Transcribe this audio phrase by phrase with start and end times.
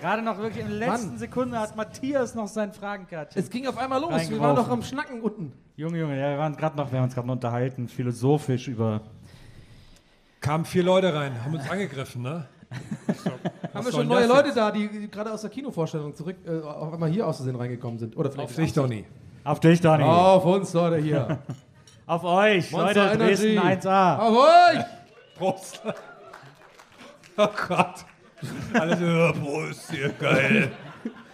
[0.00, 1.18] Gerade noch wirklich in der letzten Mann.
[1.18, 3.42] Sekunde hat Matthias noch sein Fragenkärtchen.
[3.42, 4.30] Es ging auf einmal los.
[4.30, 5.52] Wir waren noch am Schnacken unten.
[5.76, 9.02] Junge, Junge, ja, wir, waren grad noch, wir haben uns gerade noch unterhalten, philosophisch über.
[10.40, 12.46] Kamen vier Leute rein, haben uns angegriffen, ne?
[13.72, 14.56] Haben wir schon neue Leute jetzt?
[14.56, 17.98] da, die die gerade aus der Kinovorstellung zurück äh, auf einmal hier aus Versehen reingekommen
[17.98, 18.14] sind?
[18.14, 19.06] Oder vielleicht Auf dich, Donny.
[19.42, 20.04] Auf dich, Donny.
[20.04, 21.38] Auf uns, Leute, hier.
[22.06, 23.88] Auf euch, Monster Leute, Dresden Energy.
[23.88, 24.18] 1A.
[24.18, 24.84] Auf euch!
[25.36, 25.82] Prost.
[27.40, 28.04] Oh Gott.
[28.74, 30.70] Alles über Prost, hier, geil.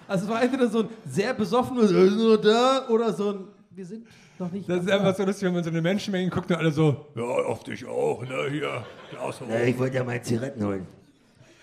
[0.09, 3.45] Also es war entweder so ein sehr besoffenes, "Äh, ist nur da, oder so ein,
[3.71, 4.07] wir sind
[4.39, 6.71] noch nicht Das ist einfach so lustig, wenn man so eine Menschenmenge guckt und alle
[6.71, 8.85] so, ja, auf dich auch, ne, hier.
[9.11, 10.87] Klaus, Ja, ich wollte ja mal Zigaretten holen.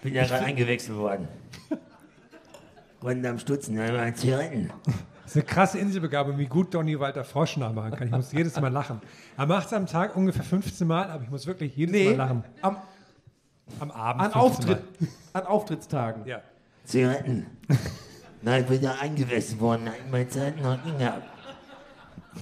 [0.02, 1.28] Bin ja gerade eingewechselt worden.
[3.02, 4.70] Unten am Stutzen, da mal Zigaretten.
[5.24, 8.08] Das ist eine krasse Inselbegabung, wie gut Donny Walter Frosch nachmachen kann.
[8.08, 9.00] Ich muss jedes Mal lachen.
[9.38, 12.16] Er macht es am Tag ungefähr 15 Mal, aber ich muss wirklich jedes Nee, Mal
[12.18, 12.44] lachen.
[12.62, 12.78] am,
[13.80, 14.22] Am Abend.
[14.22, 14.84] an, 15 Auftritt,
[15.34, 16.26] an Auftrittstagen.
[16.26, 16.42] Ja.
[16.84, 17.46] Zigaretten.
[18.42, 19.84] Nein, ich bin ja eingewechselt worden.
[19.86, 21.24] Nein, meine Zigaretten noch nie gehabt.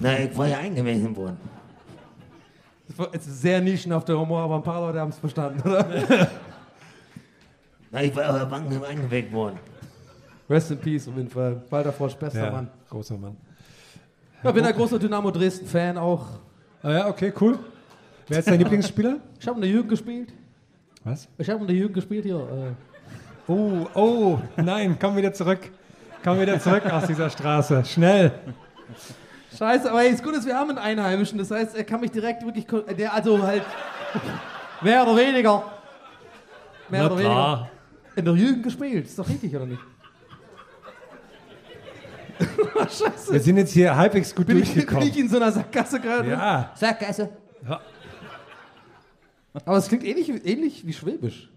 [0.00, 1.38] Nein, ich war ja eingewechselt worden.
[3.12, 5.86] Es ist sehr nischenhafter Humor, aber ein paar Leute haben es verstanden, oder?
[7.90, 9.58] Nein, ich war aber Bank eingewechselt worden.
[10.48, 11.62] Rest in Peace auf jeden Fall.
[11.70, 12.68] Walter Frosch, bester ja, Mann.
[12.88, 13.36] großer Mann.
[14.42, 16.26] Ja, bin ein großer Dynamo Dresden-Fan auch.
[16.82, 17.58] Ah, ja, okay, cool.
[18.26, 19.18] Wer ist dein Lieblingsspieler?
[19.38, 20.32] Ich habe in der Jugend gespielt.
[21.04, 21.28] Was?
[21.38, 22.36] Ich habe in der Jugend gespielt hier.
[22.36, 22.72] Äh,
[23.48, 25.58] Oh, oh, nein, komm wieder zurück.
[26.22, 27.84] Komm wieder zurück aus dieser Straße.
[27.84, 28.30] Schnell.
[29.58, 31.36] Scheiße, aber das Gute ist, wir haben einen Einheimischen.
[31.36, 32.68] Das heißt, er kann mich direkt wirklich.
[32.68, 33.64] ko- Der, also halt.
[34.82, 35.64] mehr oder weniger.
[36.90, 37.68] Mehr oder weniger.
[38.14, 39.06] In der Jugend gespielt.
[39.06, 39.80] Ist doch richtig, oder nicht?
[42.78, 43.32] Scheiße.
[43.32, 45.08] Wir sind jetzt hier halbwegs gut Bin ich, bin durchgekommen.
[45.08, 46.30] ich in so einer Sackgasse gerade?
[46.30, 46.70] Ja.
[46.74, 47.28] Sackgasse.
[47.68, 47.80] Ja.
[49.64, 51.48] Aber es klingt ähnlich, ähnlich wie Schwäbisch.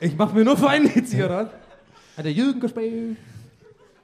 [0.00, 1.50] ich mach mir nur Feinde jetzt hier, oder?
[2.16, 3.16] Hat der Jugend gespielt?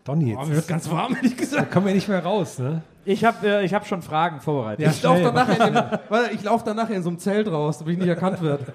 [0.04, 1.70] Donny, Oh, jetzt mir wird ganz warm, hätte ich da gesagt.
[1.72, 2.82] kommen wir nicht mehr raus, ne?
[3.04, 4.84] Ich habe äh, ich hab schon Fragen vorbereitet.
[4.84, 7.19] Ja, Ich laufe dann, nachher in dem- warte, ich lauf dann nachher in so einem
[7.19, 8.72] Zelt raus, damit ich nicht erkannt werde.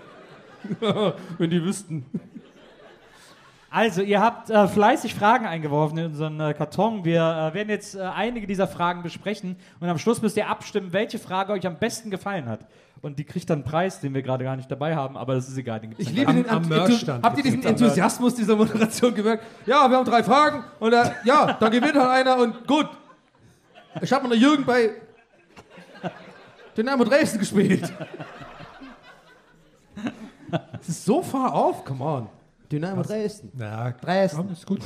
[1.37, 2.05] Wenn die wüssten.
[3.75, 7.03] Also, ihr habt äh, fleißig Fragen eingeworfen in unseren äh, Karton.
[7.05, 10.93] Wir äh, werden jetzt äh, einige dieser Fragen besprechen und am Schluss müsst ihr abstimmen,
[10.93, 12.59] welche Frage euch am besten gefallen hat.
[13.01, 15.49] Und die kriegt dann einen Preis, den wir gerade gar nicht dabei haben, aber das
[15.49, 15.81] ist egal.
[15.97, 19.43] Ich liebe Am- den am Enthu- Merchstand Habt ihr diesen am Enthusiasmus dieser Moderation gemerkt?
[19.65, 22.87] Ja, wir haben drei Fragen und äh, ja, dann gewinnt halt einer und gut.
[24.01, 24.91] Ich habe mit der Jugend bei
[26.77, 27.91] Dynamo Dresden gespielt.
[30.79, 32.29] Es ist so far off, come on.
[32.73, 33.51] Dynamo Dresden.
[33.59, 34.37] Ja, Dresden.
[34.37, 34.81] komm, ist gut.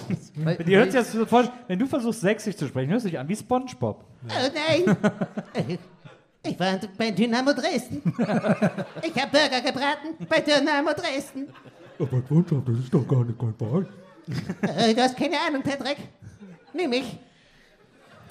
[0.67, 3.29] Die hört jetzt so vor, wenn du versuchst, sächsisch zu sprechen, hörst du dich an
[3.29, 4.03] wie Spongebob.
[4.25, 5.77] Oh nein!
[6.43, 8.01] Ich war bei Dynamo Dresden.
[9.01, 11.47] Ich habe Burger gebraten bei Dynamo Dresden.
[11.99, 13.87] Aber Freundschaft, das ist doch gar nicht kein Verein.
[14.62, 15.97] Äh, du hast keine Ahnung, Patrick.
[16.73, 17.17] Nimm mich.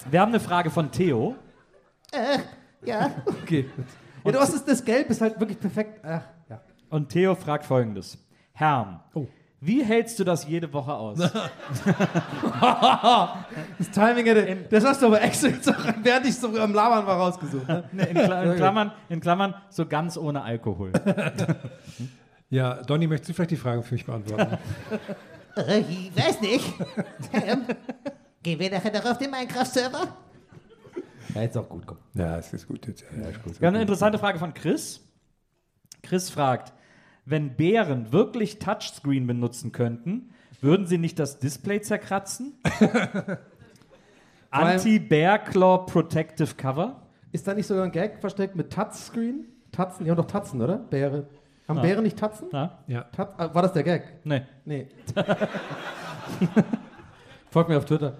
[0.09, 1.35] Wir haben eine Frage von Theo.
[2.11, 2.39] Äh,
[2.85, 3.11] ja.
[3.25, 3.63] Okay.
[3.75, 3.85] gut.
[4.23, 5.99] Ja, du hast das, das Gelb ist halt wirklich perfekt.
[6.03, 6.61] Ach, ja.
[6.89, 8.17] Und Theo fragt folgendes.
[8.53, 8.99] Herrn,
[9.59, 11.19] wie hältst du das jede Woche aus?
[13.77, 14.57] Das Timing hätte.
[14.69, 17.67] Das hast du aber extra jetzt auch, während ich so am Labern war, rausgesucht.
[17.67, 17.83] Ne?
[17.91, 20.91] in, Kla in, Klammern, in Klammern so ganz ohne Alkohol.
[22.49, 24.57] Ja, Donny, möchtest du vielleicht die Frage für mich beantworten?
[25.57, 26.71] Äh, ich weiß nicht.
[27.33, 27.63] Ähm,
[28.43, 30.15] gehen wir nachher noch auf den Minecraft-Server?
[31.33, 31.97] Ja, jetzt auch gut, komm.
[32.13, 33.03] ja, es ist gut jetzt.
[33.19, 33.59] Ja, ist gut.
[33.59, 35.01] Wir haben eine interessante Frage von Chris.
[36.03, 36.73] Chris fragt,
[37.29, 40.29] Wenn Bären wirklich Touchscreen benutzen könnten,
[40.61, 42.53] würden sie nicht das Display zerkratzen?
[44.49, 47.01] allem- Anti-Bear Claw Protective Cover?
[47.33, 49.45] Ist da nicht sogar ein Gag versteckt mit Touchscreen?
[49.73, 50.05] Tatzen?
[50.05, 50.77] Die haben doch Tatzen, oder?
[50.77, 51.27] Bäre.
[51.67, 52.47] Haben Bären nicht Tatzen?
[52.53, 52.79] Ja?
[52.87, 53.01] Ja.
[53.03, 54.13] Tat ah, war das der Gag?
[54.23, 54.43] Nee.
[54.63, 54.87] Nee.
[57.51, 58.17] Folgt mir auf Twitter.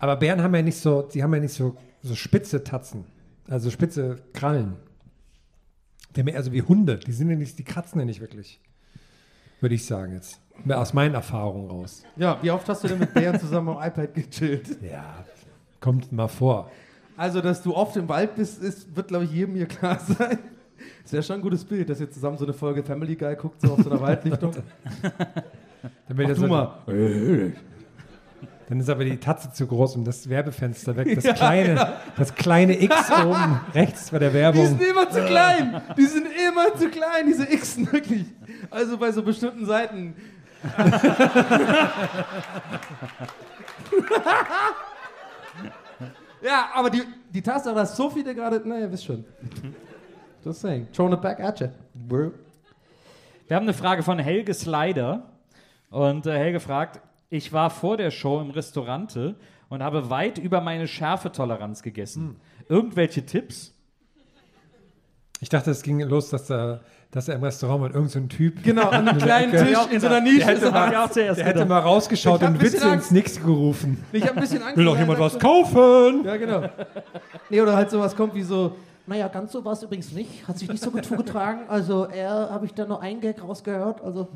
[0.00, 3.04] Aber Bären haben ja nicht so, die haben ja nicht so, so spitze Tatzen.
[3.48, 4.74] Also spitze Krallen.
[6.14, 6.98] Die haben ja eher so wie Hunde.
[6.98, 8.60] Die sind ja nicht, die kratzen ja nicht wirklich.
[9.60, 10.40] Würde ich sagen jetzt.
[10.68, 12.02] Aus meinen Erfahrungen raus.
[12.16, 14.76] Ja, wie oft hast du denn mit Bären zusammen am iPad gechillt?
[14.82, 15.24] Ja,
[15.80, 16.70] kommt mal vor.
[17.16, 20.38] Also, dass du oft im Wald bist, ist, wird, glaube ich, jedem hier klar sein.
[21.02, 23.60] Das wäre schon ein gutes Bild, dass ihr zusammen so eine Folge Family Guy guckt,
[23.60, 24.52] so auf so einer Waldlichtung.
[26.08, 27.52] Dann, Mach du mal.
[28.72, 31.14] Dann ist aber die Tatze zu groß um das Werbefenster weg.
[31.14, 34.66] Das kleine, das kleine X oben rechts bei der Die Werbung.
[34.66, 35.82] sind immer zu klein.
[35.94, 38.24] Die sind immer zu klein, diese Xen, wirklich.
[38.70, 40.14] Also bei so bestimmten Seiten.
[46.42, 48.66] ja, aber die, die Tatsache, dass so viele gerade.
[48.66, 49.22] Naja, wisst schon.
[50.42, 50.88] Just saying.
[50.94, 51.68] Throwing it back at you.
[52.08, 52.32] Bro.
[53.48, 55.24] Wir haben eine Frage von Helge Slider.
[55.90, 57.02] Und äh, Helge fragt,
[57.32, 59.36] ich war vor der Show im Restaurante
[59.70, 62.36] und habe weit über meine Schärfetoleranz gegessen.
[62.68, 63.74] Irgendwelche Tipps?
[65.40, 66.80] Ich dachte, es ging los, dass, da,
[67.10, 68.62] dass er im Restaurant mit irgendeinem Typ.
[68.62, 70.44] Genau, an einem kleinen Tisch in so einer Nische.
[70.46, 70.72] hätte saß.
[70.72, 73.06] mal- Ja, auch zuerst Der hätte mal rausgeschaut und ein bisschen Witze Angst.
[73.06, 74.04] ins Nix gerufen.
[74.12, 74.76] Ich habe ein bisschen Angst.
[74.76, 76.24] Will doch er jemand was so- kaufen?
[76.26, 76.68] Ja, genau.
[77.48, 78.76] Nee, oder halt sowas kommt wie so.
[79.06, 80.46] Naja, ganz so war es übrigens nicht.
[80.46, 81.62] Hat sich nicht so gut zugetragen.
[81.68, 84.02] Also, er habe ich da nur einen Gag rausgehört.
[84.02, 84.28] Also.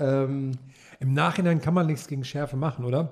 [0.00, 0.52] Ähm,
[1.04, 3.10] Im Nachhinein kann man nichts gegen Schärfe machen, oder?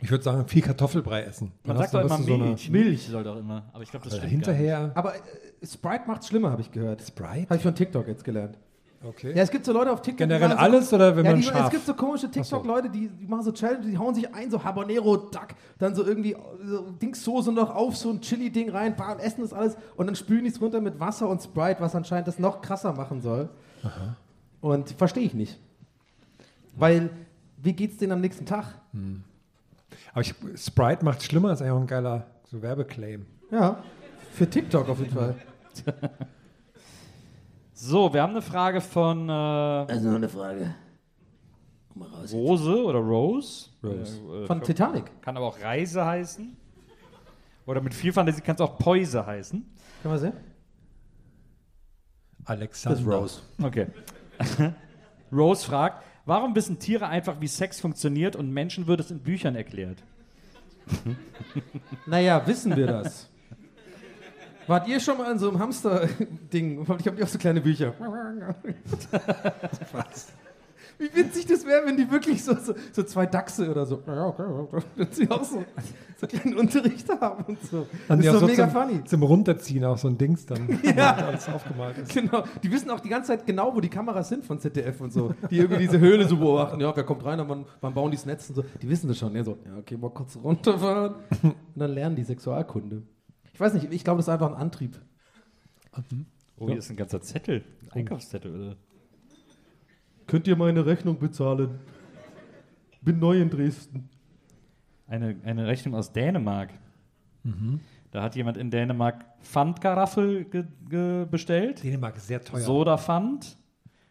[0.00, 1.50] Ich würde sagen, viel Kartoffelbrei essen.
[1.64, 2.70] Man sagt doch immer du so eine- Milch.
[2.70, 3.64] Milch soll doch immer.
[3.72, 4.92] Aber ich glaube, das Äh, stimmt hinterher.
[4.94, 5.18] aber äh,
[5.66, 7.02] Sprite macht's schlimmer, habe ich gehört.
[7.02, 7.46] Sprite?
[7.46, 8.56] Habe ich von TikTok jetzt gelernt.
[9.02, 9.32] Okay.
[9.34, 10.18] Ja, es gibt so Leute auf TikTok.
[10.28, 11.48] die Generell machen so, alles oder wenn ja, man die?
[11.48, 14.62] Es gibt so komische TikTok-Leute, die, die machen so Challenges, die hauen sich ein, so
[14.62, 15.48] Habanero Duck,
[15.80, 19.76] dann so irgendwie so Dingssoße noch auf, so ein Chili-Ding rein, bam, essen das alles
[19.96, 22.92] und dann spülen die es runter mit Wasser und Sprite, was anscheinend das noch krasser
[22.92, 23.48] machen soll.
[24.60, 25.58] Und verstehe ich nicht.
[26.76, 27.10] Weil,
[27.56, 28.66] wie geht's denen am nächsten Tag?
[30.12, 33.26] Aber ich, Sprite macht schlimmer, ist eigentlich auch ein geiler so Werbeclaim.
[33.50, 33.82] Ja,
[34.32, 35.34] für TikTok auf jeden Fall.
[37.78, 40.74] So, wir haben eine Frage von äh, Also noch eine Frage.
[41.92, 42.32] Komm mal raus.
[42.32, 43.68] Rose oder Rose.
[43.84, 44.18] Rose.
[44.18, 45.20] Äh, äh, Von Titanic.
[45.20, 46.56] kann aber auch Reise heißen.
[47.66, 49.62] Oder mit viel Fantasie kann es auch Päuse heißen.
[50.02, 50.32] Kann man sehen?
[52.46, 53.28] Alexander.
[53.62, 53.88] Okay.
[55.30, 59.56] Rose fragt, warum wissen Tiere einfach, wie Sex funktioniert und Menschen wird es in Büchern
[59.56, 60.02] erklärt?
[62.06, 63.28] Naja, wissen wir das?
[64.68, 66.82] Wart ihr schon mal an so einem Hamster-Ding?
[67.00, 67.94] Ich habe auch so kleine Bücher.
[70.98, 74.02] Wie witzig das wäre, wenn die wirklich so, so, so zwei Dachse oder so.
[74.06, 74.82] Ja, okay, okay.
[74.96, 75.64] Dass sie auch so,
[76.18, 77.86] so kleinen Unterricht haben und so.
[78.08, 79.04] Haben Das ist so mega zum, funny.
[79.04, 82.14] zum Runterziehen auch so ein Dings dann, wo alles aufgemalt ist.
[82.14, 82.44] Genau.
[82.62, 85.34] Die wissen auch die ganze Zeit genau, wo die Kameras sind von ZDF und so.
[85.50, 86.80] Die irgendwie diese Höhle so beobachten.
[86.80, 88.64] Ja, wer kommt rein, und wann, wann bauen die das Netz und so.
[88.80, 89.34] Die wissen das schon.
[89.36, 91.14] Ja, so, ja okay, mal kurz runterfahren.
[91.42, 93.02] Und dann lernen die Sexualkunde.
[93.52, 94.98] Ich weiß nicht, ich glaube, das ist einfach ein Antrieb.
[96.58, 97.64] Oh, hier ist ein ganzer Zettel.
[97.90, 98.76] Einkaufszettel, oder?
[100.26, 101.78] Könnt ihr meine Rechnung bezahlen?
[103.00, 104.08] Bin neu in Dresden.
[105.06, 106.70] Eine, eine Rechnung aus Dänemark.
[108.10, 109.24] Da hat jemand in Dänemark
[110.90, 111.84] ge bestellt.
[111.84, 112.60] Dänemark ist sehr teuer.
[112.60, 113.56] Soda Pfand,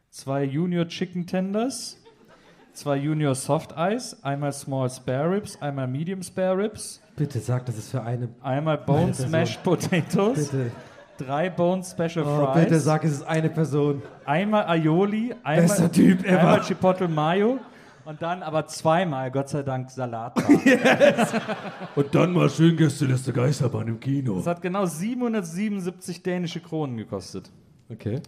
[0.09, 1.97] zwei Junior Chicken Tenders,
[2.71, 7.77] zwei Junior Soft Eis, einmal Small Spare Ribs, einmal Medium Spare Ribs, Bitte sag, das
[7.77, 8.29] ist für eine.
[8.41, 9.27] einmal Bone Person.
[9.27, 10.71] Smashed Potatoes, Bitte.
[11.17, 14.01] Drei Bone Special Oh, Fries, bitte sag, es ist eine Person.
[14.25, 15.91] einmal Aioli, einmal,
[16.27, 17.59] einmal Chipotle Mayo
[18.05, 20.35] und dann aber zweimal, Gott sei Dank, Salat.
[21.95, 24.35] Und dann mal schön Gästeliste Geisterbahn im Kino.
[24.35, 27.49] Das hat genau 777 dänische Kronen gekostet.
[27.89, 28.21] Okay.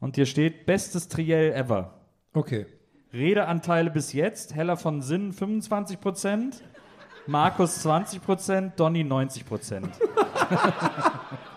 [0.00, 1.94] Und hier steht, bestes Triell ever.
[2.34, 2.66] Okay.
[3.12, 6.54] Redeanteile bis jetzt, Heller von Sinn 25%,
[7.28, 9.84] Markus 20%, Donny 90%.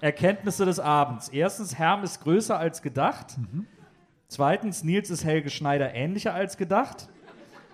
[0.00, 1.28] Erkenntnisse des Abends.
[1.28, 3.36] Erstens, Herm ist größer als gedacht.
[4.28, 7.08] Zweitens, Nils ist Helge Schneider ähnlicher als gedacht.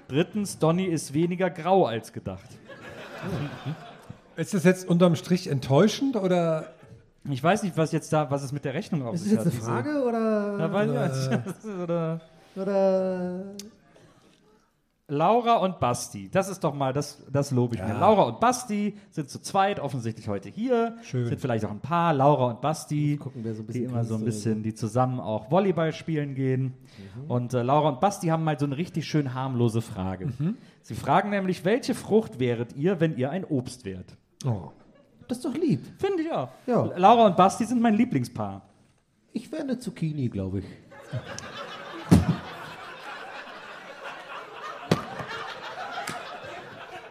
[0.08, 2.48] Drittens, Donny ist weniger grau als gedacht.
[4.36, 6.72] Ist das jetzt unterm Strich enttäuschend oder
[7.28, 9.44] Ich weiß nicht, was jetzt da, was es mit der Rechnung auf Ist sich das
[9.46, 9.68] jetzt hat.
[9.68, 10.58] eine Frage oder.
[10.58, 11.64] Ja, weiß ich nicht.
[11.82, 12.20] Oder
[12.54, 13.44] oder.
[15.08, 17.94] Laura und Basti, das ist doch mal, das, das lobe ich mir.
[17.94, 20.96] Laura und Basti sind zu zweit offensichtlich heute hier.
[21.02, 21.26] Schön.
[21.26, 24.24] Sind vielleicht auch ein paar, Laura und Basti, gucken, wer so die immer so ein
[24.24, 26.74] bisschen, die zusammen auch Volleyball spielen gehen.
[27.28, 30.32] Und äh, Laura und Basti haben mal so eine richtig schön harmlose Frage.
[30.82, 34.16] Sie fragen nämlich, welche Frucht wäret ihr, wenn ihr ein Obst wärt?
[34.44, 34.72] Oh.
[35.28, 35.84] Das ist doch lieb.
[35.98, 36.48] Finde ich auch.
[36.66, 36.84] Ja.
[36.96, 38.62] Laura und Basti sind mein Lieblingspaar.
[39.32, 40.64] Ich wäre eine Zucchini, glaube ich.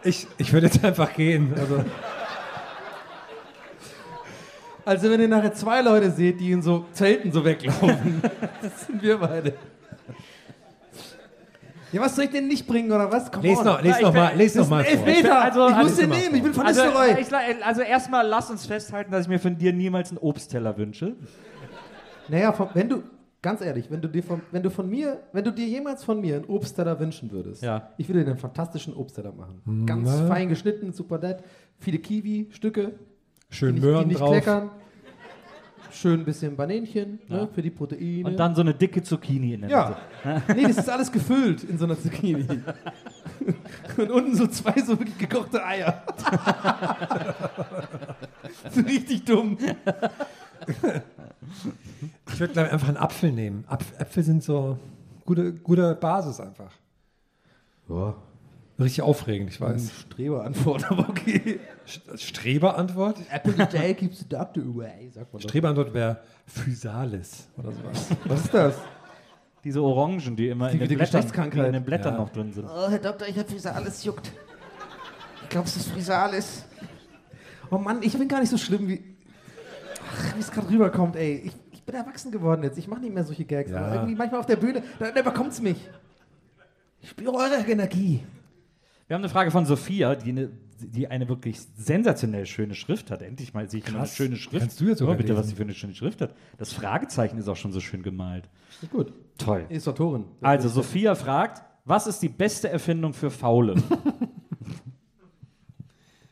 [0.06, 1.52] Ich, ich würde jetzt einfach gehen.
[1.58, 1.84] Also,
[4.84, 8.22] Also wenn ihr nachher zwei Leute seht, die in so Zelten so weglaufen,
[8.62, 9.54] das sind wir beide.
[11.90, 13.32] Ja, was soll ich denn nicht bringen, oder was?
[13.32, 14.92] Komm les noch, les noch mal, les noch mal vor.
[14.92, 15.40] Elfmeter!
[15.40, 17.20] Also- ich muss den nehmen, ich bin von Also, Nistelrooy.
[17.20, 21.16] ich, also erstmal lass uns festhalten, dass ich mir von dir niemals einen Obstteller wünsche.
[22.28, 23.02] Naja, wenn du,
[23.42, 26.20] ganz ehrlich, wenn du, dir von, wenn du von mir, wenn du dir jemals von
[26.20, 27.90] mir einen Obstteller wünschen würdest, Ja.
[27.96, 29.84] ich würde dir einen fantastischen Obstteller machen.
[29.86, 30.26] Ganz Na.
[30.26, 31.42] fein geschnitten, super nett,
[31.78, 32.98] viele Kiwi-Stücke,
[33.50, 34.30] schön die, Möhren die nicht drauf.
[34.30, 34.70] kleckern.
[35.92, 38.28] Schön ein bisschen Banänchen ne, für die Proteine.
[38.28, 39.96] Und dann so eine dicke Zucchini in der ja.
[40.24, 40.42] Mitte.
[40.54, 42.46] nee, das ist alles gefüllt in so einer Zucchini.
[43.96, 46.02] Und unten so zwei so wirklich gekochte Eier.
[48.72, 49.56] so richtig dumm.
[52.28, 53.64] Ich würde glaube ich einfach einen Apfel nehmen.
[53.68, 54.78] Apf Äpfel sind so
[55.24, 56.72] gute, gute Basis einfach.
[57.88, 58.14] Ja,
[58.78, 59.90] Richtig aufregend, ich weiß.
[60.02, 61.60] Streberantwort, aber okay.
[61.88, 63.16] St- Streberantwort?
[63.30, 65.40] Apple a day keeps the doctor away, sagt man.
[65.40, 68.08] Streberantwort wäre Physalis oder sowas.
[68.26, 68.74] Was ist das?
[69.64, 72.20] Diese Orangen, die immer in Die den, mit der Blättern, die in den Blättern Ja.
[72.20, 72.66] noch drin sind.
[72.66, 74.30] Oh, Herr Doktor, ich habe Frisalis juckt.
[75.44, 76.64] Ich glaube, es ist Frisalis.
[77.70, 79.02] Oh Mann, ich bin gar nicht so schlimm, wie
[80.12, 81.42] Ach, wie es gerade rüberkommt, ey.
[81.46, 82.76] Ich bin erwachsen geworden jetzt.
[82.76, 83.70] Ich mache nicht mehr solche Gags.
[83.70, 83.78] Ja.
[83.78, 85.78] Aber irgendwie manchmal auf der Bühne, da, da überkommt es mich.
[87.00, 88.22] Ich spüre eure Energie.
[89.06, 90.50] Wir haben eine Frage von Sophia, die eine,
[90.80, 93.22] die eine wirklich sensationell schöne Schrift hat.
[93.22, 94.16] Endlich mal sehe ich mal eine Krass.
[94.16, 94.60] schöne Schrift.
[94.60, 95.50] Kannst du jetzt sogar oh, bitte, was lesen.
[95.50, 96.34] sie für eine schöne Schrift hat.
[96.58, 98.48] Das Fragezeichen ist auch schon so schön gemalt.
[98.82, 99.12] Ist gut.
[99.38, 99.64] Toll.
[99.68, 100.24] Ist Autorin.
[100.40, 103.76] Also, Sophia fragt, was ist die beste Erfindung für Faule?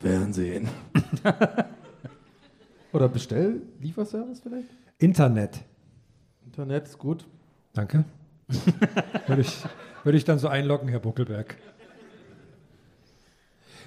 [0.01, 0.69] Fernsehen.
[2.93, 4.69] Oder Bestell, Lieferservice vielleicht?
[5.05, 5.63] Internet.
[6.47, 7.27] Internet ist gut.
[7.75, 8.05] Danke.
[9.27, 9.63] würde, ich,
[10.03, 11.57] würde ich dann so einloggen, Herr Buckelberg.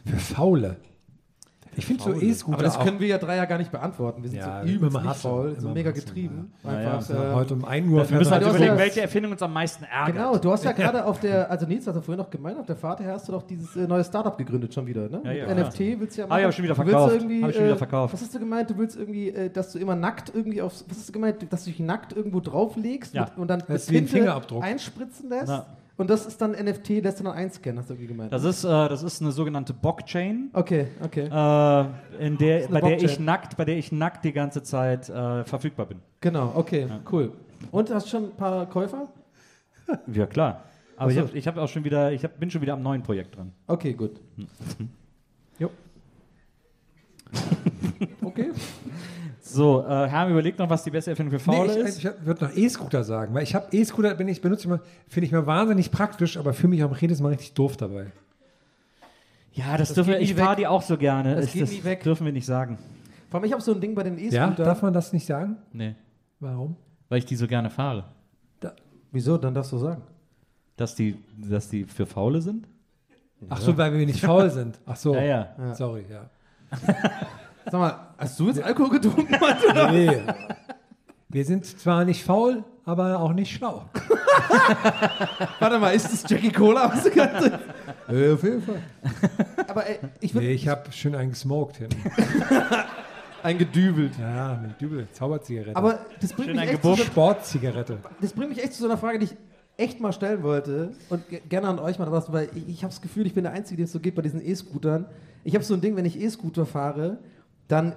[0.05, 0.77] Für Faule.
[1.77, 2.83] Ich finde so E-Scooter Aber das auch.
[2.83, 4.23] können wir ja drei ja gar nicht beantworten.
[4.23, 6.51] Wir sind Ja, so Hasse, faul, so mega Hasse, getrieben.
[6.63, 6.69] ja.
[6.69, 9.53] Einfach, Ja, ähm, heute um 1 Uhr Wir müssen halt überlegen, welche Erfindung uns am
[9.53, 10.15] meisten ärgert.
[10.15, 12.65] Genau, du hast ja gerade auf der, also Nils hat ja vorhin noch gemeint, auf
[12.65, 15.21] der Fahrt her hast du doch dieses äh, neue Startup gegründet schon wieder, ne?
[15.23, 15.53] Ja, ja.
[15.55, 17.13] NFT willst du ja Ah, ja, hab ich schon wieder Du willst verkauft.
[17.15, 18.13] Irgendwie, Hab ich schon wieder äh, verkauft.
[18.13, 18.69] Was hast du gemeint?
[18.69, 21.63] Du willst irgendwie, äh, dass du immer nackt irgendwie auf, was hast du gemeint, dass
[21.65, 23.25] du dich nackt irgendwo drauflegst Ja.
[23.25, 24.63] mit, und dann Das mit Tinte Fingerabdruck.
[24.63, 25.65] einspritzen lässt Ja.
[25.97, 28.31] Und das ist dann NFT, lässt du dann einscannen, hast du irgendwie gemeint.
[28.31, 31.25] Das ist, äh, das ist eine sogenannte Blockchain, okay, okay.
[31.25, 35.43] äh, in der, bei, der ich nackt, bei der ich nackt die ganze Zeit äh,
[35.43, 35.99] verfügbar bin.
[36.21, 37.33] Genau, okay, cool.
[37.71, 39.07] Und hast du schon ein paar Käufer?
[40.11, 40.63] Ja, klar.
[40.97, 41.21] Aber Ach ich, so.
[41.21, 43.51] hab, ich hab auch schon wieder, ich hab, bin schon wieder am neuen Projekt dran.
[43.67, 44.19] Okay, gut.
[45.59, 45.69] Jo.
[48.23, 48.51] okay.
[49.53, 51.97] So, äh, Herm überlegt noch, was die beste Erfindung für Faule Nee, ich, ist.
[52.03, 55.31] ich würde noch E-Scooter sagen, weil ich habe E-Scooter, bin ich benutze immer, finde ich
[55.31, 58.07] mir wahnsinnig praktisch, aber fühle mich auch jedes Mal richtig doof dabei.
[59.53, 61.35] Ja, das, Das dürfen wir, ich fahre die auch so gerne.
[61.35, 62.03] Das Das, geht das nie weg.
[62.03, 62.77] dürfen wir nicht sagen.
[63.29, 64.65] Vor allem, ich habe so ein Ding bei den Ja, E-Scootern.
[64.65, 65.57] darf man das nicht sagen?
[65.73, 65.95] Nee,
[66.39, 66.75] Warum?
[67.09, 68.03] weil ich die so gerne fahre.
[69.11, 69.37] Wieso?
[69.37, 70.01] Dann darfst du sagen.
[70.75, 72.67] Dass die, dass die für Faule sind?
[73.49, 74.79] Ach so, weil wir nicht faul sind.
[74.85, 75.15] Ach so.
[75.15, 75.23] Ja,
[75.57, 75.73] ja.
[75.75, 76.29] Sorry, ja.
[77.69, 79.35] Sag mal, hast du jetzt Alkohol getrunken?
[79.91, 80.21] Nee.
[81.29, 83.85] Wir sind zwar nicht faul, aber auch nicht schlau.
[85.59, 86.89] Warte mal, ist das Jackie Cola?
[86.93, 87.59] Was du gerade
[88.07, 88.81] äh, auf jeden Fall.
[89.67, 92.01] Aber ey, ich würde Nee, ich habe schön einen gesmoked hinten.
[93.43, 94.13] eingedübelt.
[94.19, 95.75] Ja, mit Dübel, Zauberzigarette.
[95.75, 96.99] Aber das bringt, Schön mich ein echt zu, Gebusch.
[96.99, 97.97] so- Sportzigarette.
[98.21, 99.35] das bringt mich echt zu so einer Frage, die ich
[99.77, 102.91] echt mal stellen wollte und ge- gerne an euch mal draußen, weil ich, ich habe
[102.91, 105.05] das Gefühl, ich bin der Einzige, dem es so geht bei diesen E-Scootern.
[105.43, 107.19] Ich habe so ein Ding, wenn ich E-Scooter fahre,
[107.67, 107.95] dann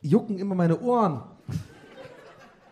[0.00, 1.22] jucken immer meine Ohren.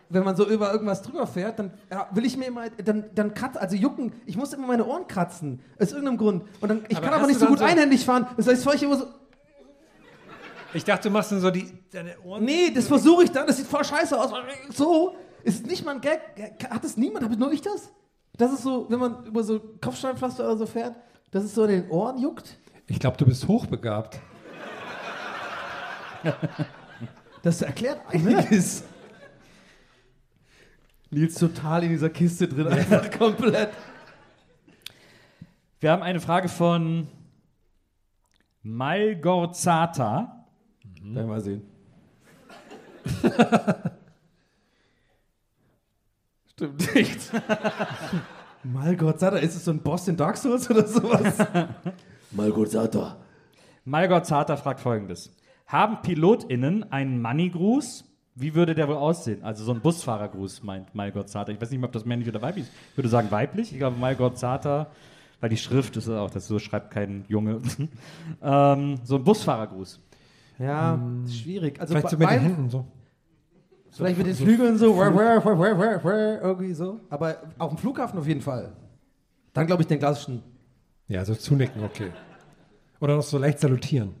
[0.09, 3.33] Wenn man so über irgendwas drüber fährt, dann ja, will ich mir immer, dann, dann
[3.33, 6.43] kratz, also jucken, ich muss immer meine Ohren kratzen, aus irgendeinem Grund.
[6.59, 8.75] Und dann, ich Aber kann aber nicht so gut so- einhändig fahren, das heißt, fahre
[8.75, 9.05] ich immer so,
[10.73, 12.43] Ich dachte, du machst dann so die, deine Ohren.
[12.43, 13.47] Nee, das versuche ich dann.
[13.47, 14.31] Das sieht voll scheiße aus.
[14.73, 16.19] So ist nicht mal ein Gag.
[16.69, 17.23] Hat das niemand?
[17.23, 17.89] Habe nur ich das?
[18.37, 20.95] Das ist so, wenn man über so Kopfsteinpflaster oder so fährt,
[21.31, 22.57] dass es so in den Ohren juckt.
[22.87, 24.19] Ich glaube, du bist hochbegabt.
[27.43, 28.83] Das erklärt einiges.
[31.09, 33.71] Nils total in dieser Kiste drin, einfach komplett.
[35.79, 37.07] Wir haben eine Frage von
[38.63, 40.45] Malgorzata.
[41.01, 41.63] Werden wir mal sehen.
[46.51, 47.31] Stimmt nicht.
[48.63, 51.35] Malgott, Sata, ist es so ein Boss in Dark Souls oder sowas?
[52.31, 53.17] Malgozata.
[53.83, 55.31] Malgorzata fragt folgendes.
[55.71, 58.03] Haben PilotInnen einen Money-Gruß?
[58.35, 59.41] Wie würde der wohl aussehen?
[59.41, 61.49] Also so ein Busfahrergruß, meint Malgorzata.
[61.49, 62.73] Ich weiß nicht mehr, ob das männlich oder weiblich ist.
[62.91, 63.71] Ich würde sagen weiblich.
[63.71, 64.87] Ich glaube Malgorzata,
[65.39, 67.61] weil die Schrift ist auch, das so schreibt kein Junge.
[68.41, 70.01] ähm, so ein Busfahrergruß.
[70.59, 70.99] ja,
[71.29, 71.79] schwierig.
[71.79, 72.85] Also Vielleicht so mit den Händen so.
[73.91, 76.99] Vielleicht mit den Flügeln so, irgendwie so.
[77.09, 78.73] Aber auf dem Flughafen auf jeden Fall.
[79.53, 80.43] Dann glaube ich den klassischen.
[81.07, 82.11] Ja, so zunicken, okay.
[82.99, 84.15] Oder noch so leicht salutieren.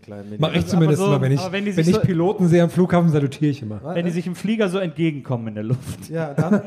[0.00, 2.62] Kleinen Mach ich Also, zumindest so- immer, wenn ich, wenn wenn ich so- Piloten sehe
[2.62, 3.80] am Flughafen, salutiere ich immer.
[3.94, 6.08] Wenn die sich im Flieger so entgegenkommen in der Luft.
[6.08, 6.62] Ja, dann.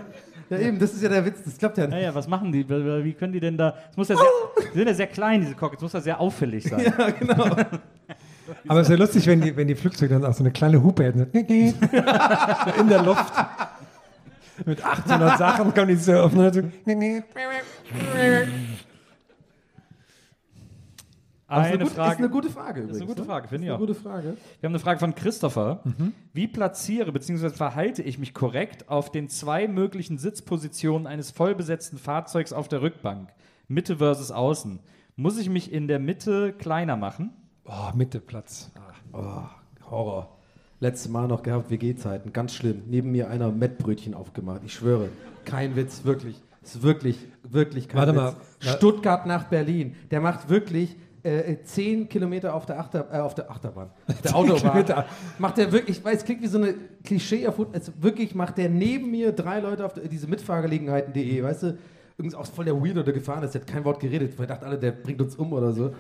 [0.50, 1.96] Ja, eben, das ist ja der Witz, das klappt ja nicht.
[1.96, 2.68] Naja, was machen die?
[2.68, 3.76] Wie können die denn da?
[3.90, 4.26] Es muss ja sehr,
[4.74, 5.82] die sind ja sehr klein, diese Cockets.
[5.82, 6.82] Muss ja sehr auffällig sein.
[6.98, 7.46] Ja, genau.
[8.68, 10.84] Aber es ist ja lustig, wenn die, wenn die Flugzeuge dann auch so eine kleine
[10.84, 11.20] Hupe hätten.
[11.20, 11.40] So so
[12.82, 13.34] in der Luft.
[14.66, 16.34] Mit 800 Sachen kommen die so auf
[21.56, 21.60] so.
[21.62, 22.12] Aber ist Eine eine, gut, Frage.
[22.14, 22.98] ist eine gute Frage übrigens.
[22.98, 23.24] ist eine gute?
[23.26, 23.78] Frage, finde ich Ist auch.
[23.80, 24.24] eine gute Frage.
[24.60, 25.82] Wir haben eine Frage von Christopher.
[25.84, 26.14] Mhm.
[26.34, 27.50] Wie platziere bzw.
[27.50, 33.30] verhalte ich mich korrekt auf den zwei möglichen Sitzpositionen eines vollbesetzten Fahrzeugs auf der Rückbank?
[33.68, 34.80] Mitte versus Außen.
[35.16, 37.32] Muss ich mich in der Mitte kleiner machen?
[37.66, 38.72] Oh, Mitteplatz.
[39.14, 39.44] Oh,
[39.90, 40.38] Horror.
[40.80, 42.82] Letztes Mal noch gehabt, WG-Zeiten, ganz schlimm.
[42.88, 44.62] Neben mir einer Mettbrötchen aufgemacht.
[44.66, 45.08] Ich schwöre,
[45.46, 46.42] kein Witz, wirklich.
[46.62, 48.22] Ist wirklich, wirklich kein Warte Witz.
[48.22, 48.36] mal.
[48.78, 49.96] Stuttgart nach Berlin.
[50.12, 53.90] Der macht wirklich äh, 10 Kilometer auf der, Achter, äh, auf der Achterbahn.
[54.24, 55.06] Der Autobahn.
[55.40, 57.74] Macht der wirklich, ich weiß, es klingt wie so eine Klischee erfunden.
[57.74, 61.78] Also wirklich macht der neben mir drei Leute auf der, diese Mitfahrgelegenheiten.de, weißt du,
[62.18, 64.34] irgendwie auch voll der Weirdo, der gefahren ist, der hat kein Wort geredet.
[64.38, 65.94] Ich dachte alle, der bringt uns um oder so.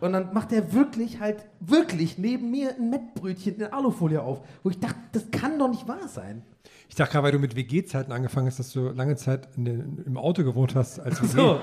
[0.00, 4.40] Und dann macht er wirklich halt, wirklich neben mir ein Mettbrötchen in Alufolie auf.
[4.62, 6.42] Wo ich dachte, das kann doch nicht wahr sein.
[6.88, 10.16] Ich dachte gerade, weil du mit WG-Zeiten angefangen hast, dass du lange Zeit in im
[10.16, 11.28] Auto gewohnt hast als WG.
[11.28, 11.60] So.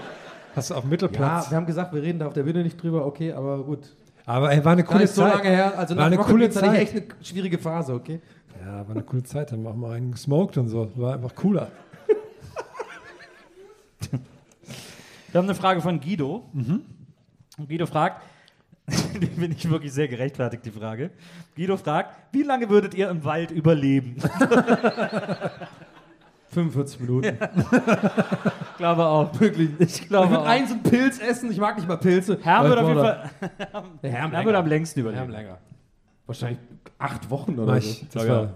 [0.56, 1.50] Hast du auf dem Ja, Mittelplatz.
[1.50, 3.80] wir haben gesagt, wir reden da auf der Bühne nicht drüber, okay, aber gut.
[4.26, 5.36] Aber ey, war eine coole nicht so Zeit.
[5.36, 5.74] lange her.
[5.78, 6.96] Also war eine Rocket coole Beans hatte ich Zeit.
[7.04, 8.20] echt eine schwierige Phase, okay?
[8.64, 9.52] Ja, war eine coole Zeit.
[9.52, 10.92] Dann machen wir einen gesmoked und so.
[10.96, 11.70] War einfach cooler.
[15.32, 16.44] Wir haben eine Frage von Guido.
[16.54, 16.84] Und
[17.70, 18.22] Guido fragt,
[19.22, 21.12] die bin ich wirklich sehr gerechtfertigt, die Frage.
[21.56, 24.18] Guido fragt, wie lange würdet ihr im Wald überleben?
[26.52, 27.38] 45 Minuten.
[27.38, 29.40] Ich glaube auch.
[29.40, 29.70] Wirklich.
[29.80, 30.48] Ich Ich glaube würde auch.
[30.48, 32.40] eins einen Pilz essen, ich mag nicht mal Pilze.
[32.44, 33.30] Aber auf jeden Fall
[34.02, 35.30] Herm Herr wird am längsten überleben.
[35.32, 35.58] länger.
[36.26, 36.60] Wahrscheinlich
[36.98, 37.88] acht Wochen oder War so.
[37.90, 38.50] ich, das war,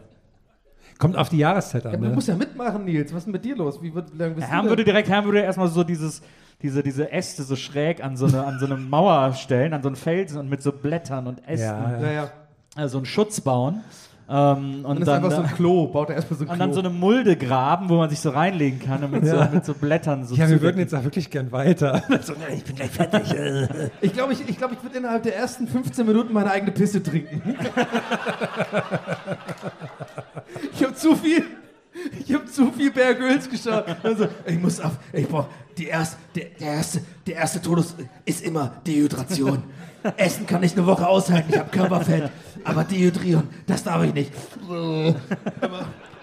[0.98, 1.92] Kommt auf die Jahreszeit an.
[1.92, 2.16] Ja, aber du ne?
[2.16, 3.12] musst ja mitmachen, Nils.
[3.12, 3.82] Was ist denn mit dir los?
[3.82, 6.22] Wie, wird, wie lange bist Herr du würde direkt, Herr würde erstmal so dieses,
[6.62, 9.90] diese, diese Äste so schräg an so, eine, an so eine Mauer stellen, an so
[9.90, 12.32] einen Felsen und mit so Blättern und Ästen Ja, Ja, ja.
[12.76, 13.82] also einen Schutz bauen.
[14.28, 15.86] Ähm, und Und ist dann, einfach so ein Klo.
[15.88, 16.66] Baut er erstmal so ein und Klo.
[16.66, 19.46] dann so eine Mulde graben, wo man sich so reinlegen kann und mit, Ja.
[19.48, 22.02] so, mit so Blättern so ja, wir würden jetzt auch wirklich gern weiter.
[22.56, 23.36] Ich bin gleich fertig.
[24.02, 27.04] ich glaube, ich, ich, glaub, ich würde innerhalb der ersten 15 Minuten meine eigene Pisse
[27.04, 27.42] trinken.
[30.74, 31.44] ich habe zu viel.
[32.26, 33.86] Ich habe zu viel Bear Grylls geschaut.
[34.04, 34.94] Also, Ich muss auf.
[35.14, 35.48] Ich brauch.
[35.78, 39.64] Die erste, der, der, erste, der erste Todus ist immer Dehydration.
[40.18, 42.30] Essen kann ich eine Woche aushalten, ich habe Körperfett.
[42.64, 44.32] Aber dehydrieren, das darf ich nicht.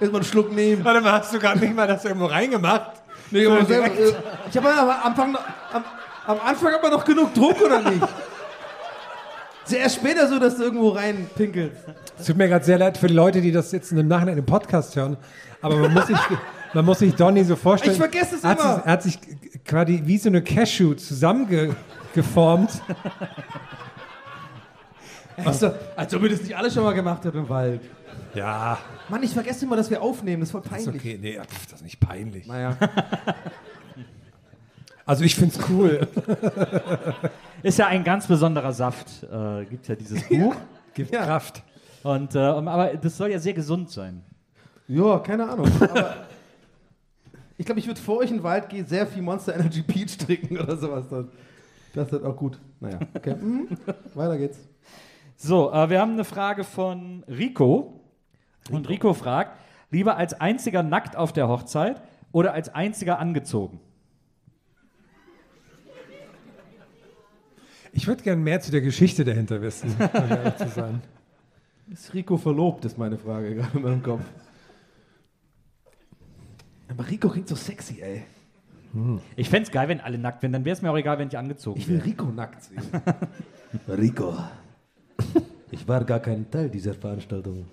[0.01, 0.85] erstmal einen Schluck nehmen.
[0.85, 2.93] Warte mal, hast du gerade nicht mal das irgendwo reingemacht?
[3.31, 4.13] Nee, aber selber, äh,
[4.51, 5.85] ich habe am Anfang, noch- am,
[6.27, 8.03] am Anfang aber noch genug Druck, oder nicht?
[9.65, 11.77] Ist ja erst später so, dass du irgendwo reinpinkelst.
[12.19, 14.45] Es tut mir gerade sehr leid für die Leute, die das jetzt im Nachhinein im
[14.47, 15.17] Podcast hören.
[15.63, 16.19] Aber man muss sich,
[16.75, 17.93] man muss sich Donny so vorstellen.
[17.93, 18.75] Ich vergesse es er hat immer.
[18.75, 19.19] Sich, er hat sich
[19.65, 22.83] quasi wie so eine Cashew zusammengeformt.
[25.45, 25.63] Was,
[25.97, 27.81] als ob wir das nicht alle schon mal gemacht haben im Wald.
[28.35, 30.41] ja, Mann, ich vergesse immer, dass wir aufnehmen.
[30.41, 30.95] Das ist voll ist peinlich.
[30.95, 31.19] okay.
[31.21, 32.47] Nee, pf, das ist nicht peinlich.
[32.47, 32.77] Naja.
[35.05, 36.07] Also ich finde es cool.
[37.65, 39.25] Ist ja ein ganz besonderer Saft.
[39.25, 40.55] Äh, gibt ja dieses Buch.
[40.95, 41.25] Gibt Ja.
[41.25, 41.63] Kraft.
[42.05, 44.23] Und, äh, aber das soll ja sehr gesund sein.
[44.89, 45.71] Ja, keine Ahnung.
[45.81, 46.17] Aber
[47.59, 50.19] ich glaube, ich würde vor euch in den Wald gehen, sehr viel Monster Energy Peach
[50.19, 51.09] trinken oder sowas.
[51.09, 51.29] Dann.
[51.95, 52.59] Das ist auch gut.
[52.81, 53.35] Naja, okay.
[53.35, 53.69] Mhm.
[54.15, 54.59] Weiter geht's.
[55.37, 58.01] So, äh, wir haben eine Frage von Rico.
[58.71, 59.59] Und Rico fragt,
[59.91, 63.81] lieber als einziger nackt auf der Hochzeit oder als einziger angezogen?
[67.93, 71.03] Ich würde gerne mehr zu der Geschichte dahinter wissen, um ehrlich zu sein.
[71.91, 74.23] Ist Rico verlobt, ist meine Frage gerade in meinem Kopf.
[76.93, 78.23] Aber Rico klingt so sexy, ey.
[79.37, 80.53] Ich fände es geil, wenn alle nackt wären.
[80.53, 82.01] Dann wäre es mir auch egal, wenn ich angezogen Ich will.
[82.01, 82.83] Rico nackt sehen.
[83.89, 84.37] Rico,
[85.71, 87.65] ich war gar kein Teil dieser Veranstaltung.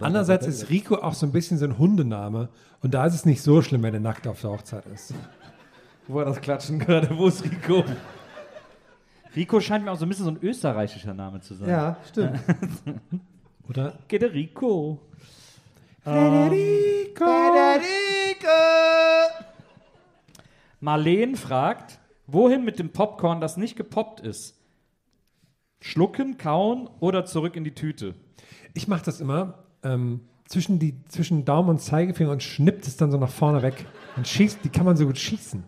[0.00, 2.50] Andererseits ist Rico auch so ein bisschen so ein Hundename.
[2.82, 5.14] Und da ist es nicht so schlimm, wenn er nackt auf der Hochzeit ist.
[6.06, 7.16] Wo war das Klatschen gerade?
[7.16, 7.82] Wo ist Rico?
[9.34, 11.70] Rico scheint mir auch so ein bisschen so ein österreichischer Name zu sein.
[11.70, 12.38] Ja, stimmt.
[13.68, 13.94] Oder?
[16.02, 17.24] Federico.
[17.26, 18.48] Federico!
[20.80, 24.56] Marleen fragt, wohin mit dem Popcorn, das nicht gepoppt ist?
[25.80, 28.14] Schlucken, kauen oder zurück in die Tüte?
[28.74, 33.10] Ich mache das immer ähm, zwischen, die, zwischen Daumen und Zeigefinger und schnippt es dann
[33.10, 33.86] so nach vorne weg.
[34.16, 35.62] Und schießt, die kann man so gut schießen.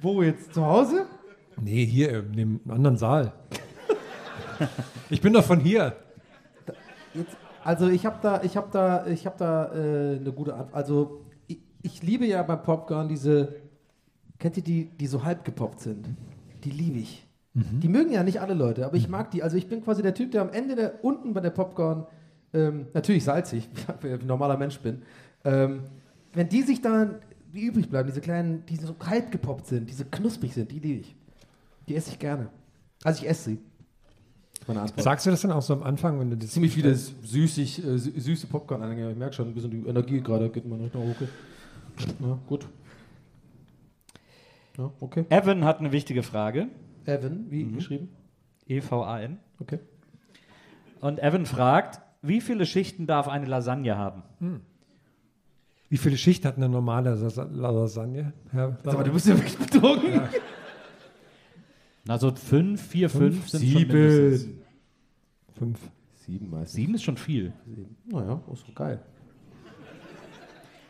[0.00, 0.54] Wo jetzt?
[0.54, 1.06] Zu Hause?
[1.60, 3.32] Nee, hier in dem anderen Saal.
[5.10, 5.96] ich bin doch von hier.
[7.14, 10.72] Jetzt, also ich habe da, ich habe da, ich habe da äh, eine gute Art.
[10.74, 13.56] Also ich, ich liebe ja beim Popcorn diese,
[14.38, 16.08] kennt ihr die, die so halb gepoppt sind?
[16.64, 17.28] Die liebe ich.
[17.54, 19.42] Die mögen ja nicht alle Leute, aber ich mag die.
[19.42, 22.06] Also ich bin quasi der Typ, der am Ende der, unten bei der Popcorn,
[22.54, 23.68] ähm, natürlich salzig,
[24.00, 25.02] weil ich ein normaler Mensch bin.
[25.44, 25.82] Ähm,
[26.34, 27.16] wenn die sich dann,
[27.52, 30.78] die übrig bleiben, diese kleinen, die so halb gepoppt sind, die so knusprig sind, die
[30.78, 31.16] liebe ich.
[31.88, 32.48] Die esse ich gerne.
[33.02, 33.58] Also ich esse sie.
[34.68, 36.94] Meine Antwort Sagst du das dann auch so am Anfang, wenn du das ziemlich viele
[36.94, 39.10] süßig, äh, sü- süße Popcorn-Anhänger.
[39.10, 41.16] Ich merke schon, ein bisschen die Energie gerade geht mal Richtung hoch.
[42.20, 42.66] Ja, gut.
[44.76, 45.24] Ja, okay.
[45.30, 46.68] Evan hat eine wichtige Frage.
[47.06, 48.08] Evan, wie geschrieben?
[48.66, 49.38] E-V-A-N.
[49.58, 49.78] Okay.
[51.00, 54.22] Und Evan fragt, wie viele Schichten darf eine Lasagne haben?
[55.88, 58.32] Wie viele Schichten hat eine normale Las- Lasagne?
[58.52, 60.20] Herr Aber du bist ja wirklich betrunken.
[62.04, 63.92] Na, so fünf, vier, fünf, sind schon sieben.
[63.92, 64.57] mindestens.
[65.58, 65.78] Fünf.
[66.26, 66.72] Sieben meistens.
[66.72, 67.52] Sieben ist schon viel.
[68.06, 69.00] Naja, ist doch geil.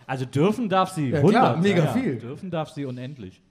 [0.07, 1.31] Also dürfen darf sie Ja, 100.
[1.31, 2.17] klar, mega ja, viel.
[2.17, 3.43] Dürfen darf sie unendlich.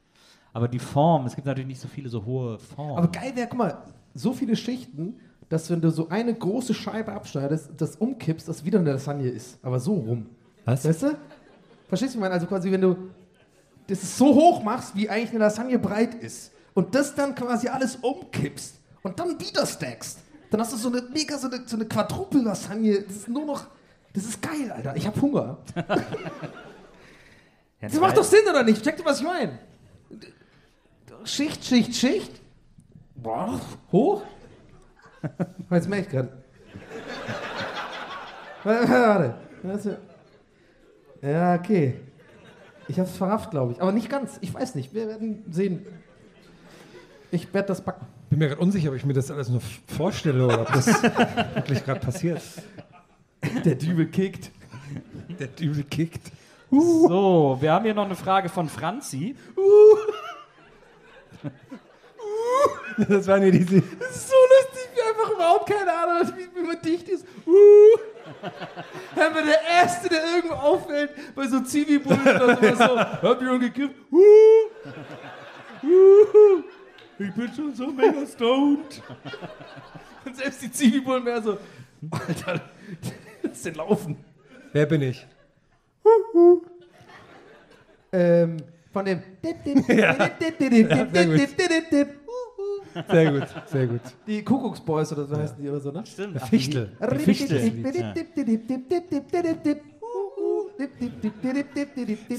[0.53, 2.97] Aber die Form, es gibt natürlich nicht so viele so hohe Formen.
[2.97, 3.77] Aber geil wäre, guck mal,
[4.15, 8.79] so viele Schichten, dass wenn du so eine große Scheibe abschneidest, das umkippst, das wieder
[8.79, 9.59] eine Lasagne ist.
[9.63, 10.25] Aber so rum.
[10.65, 10.83] Was?
[10.83, 11.17] Weißt du?
[11.87, 12.33] Verstehst du, ich meine?
[12.33, 12.97] Also quasi, wenn du
[13.85, 17.95] das so hoch machst, wie eigentlich eine Lasagne breit ist und das dann quasi alles
[17.97, 21.85] umkippst und dann wieder stackst, dann hast du so eine mega, so eine, so eine
[21.85, 23.01] Quadrupel-Lasagne.
[23.01, 23.67] Das ist nur noch,
[24.13, 24.95] das ist geil, Alter.
[24.95, 25.57] Ich hab Hunger.
[27.79, 28.83] Ja, Das macht doch Sinn, oder nicht?
[28.83, 29.59] Check dir, was ich meine.
[31.25, 32.41] Schicht, Schicht, Schicht.
[33.15, 34.23] Boah, hoch.
[35.69, 36.43] Jetzt merke ich gerade.
[39.63, 39.99] Warte.
[41.21, 41.99] Ja, okay.
[42.87, 43.81] Ich hab's verrafft, glaube ich.
[43.81, 44.37] Aber nicht ganz.
[44.41, 44.93] Ich weiß nicht.
[44.93, 45.85] Wir werden sehen.
[47.29, 48.07] Ich werde das backen.
[48.37, 49.61] Bin mir gerade unsicher, ob ich mir das alles nur
[49.97, 50.85] vorstelle oder ob das
[51.55, 52.41] wirklich gerade passiert.
[53.65, 54.51] Der Dübel kickt.
[55.39, 56.21] Der Dübel kickt.
[56.69, 59.35] So, wir haben hier noch eine Frage von Franzi.
[63.09, 63.81] Das waren ja diese.
[63.81, 67.25] Das ist so lustig, wie einfach überhaupt keine Ahnung hat, wie, wie man dicht ist.
[67.45, 67.51] Uh.
[69.15, 73.47] Dann wird der Erste, der irgendwo auffällt, bei so Zivi-Bullen oder sowas so, hab ich
[73.47, 73.95] schon gekippt.
[74.11, 74.17] Uh.
[75.83, 76.63] Uh.
[77.19, 79.01] Ich bin schon so mega stoned.
[80.25, 81.57] Und selbst die Zivi-Bullen mehr so,
[82.11, 82.61] Alter,
[83.41, 84.17] lass den laufen.
[84.73, 85.25] Wer bin ich?
[88.11, 88.57] Ähm,
[88.91, 89.21] von dem...
[93.09, 94.01] Sehr gut, sehr gut.
[94.25, 96.03] Die Kuckucksboys oder so heißen die oder so, ne?
[96.05, 96.41] Stimmt.
[96.43, 96.91] Fichtel.
[97.11, 97.59] Die Fichtel.
[97.59, 97.83] Sieh,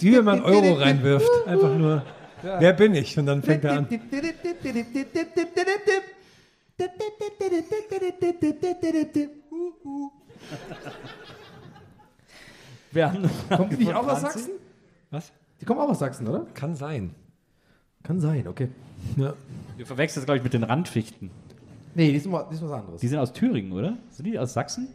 [0.00, 1.28] wie wenn man Euro reinwirft.
[1.46, 2.02] Einfach nur,
[2.42, 3.18] wer bin ich?
[3.18, 3.88] Und dann fängt er an.
[12.92, 14.20] Wir haben Kommt die nicht auch aus.
[14.20, 14.50] Sachsen?
[15.10, 15.32] Was?
[15.60, 16.46] Die kommen auch aus Sachsen, oder?
[16.54, 17.14] Kann sein.
[18.02, 18.68] Kann sein, okay.
[19.16, 19.34] Ja.
[19.76, 21.30] Wir verwechseln es, glaube ich, mit den Randfichten.
[21.94, 23.00] Nee, die ist was anderes.
[23.00, 23.96] Die sind aus Thüringen, oder?
[24.10, 24.88] Sind die aus Sachsen?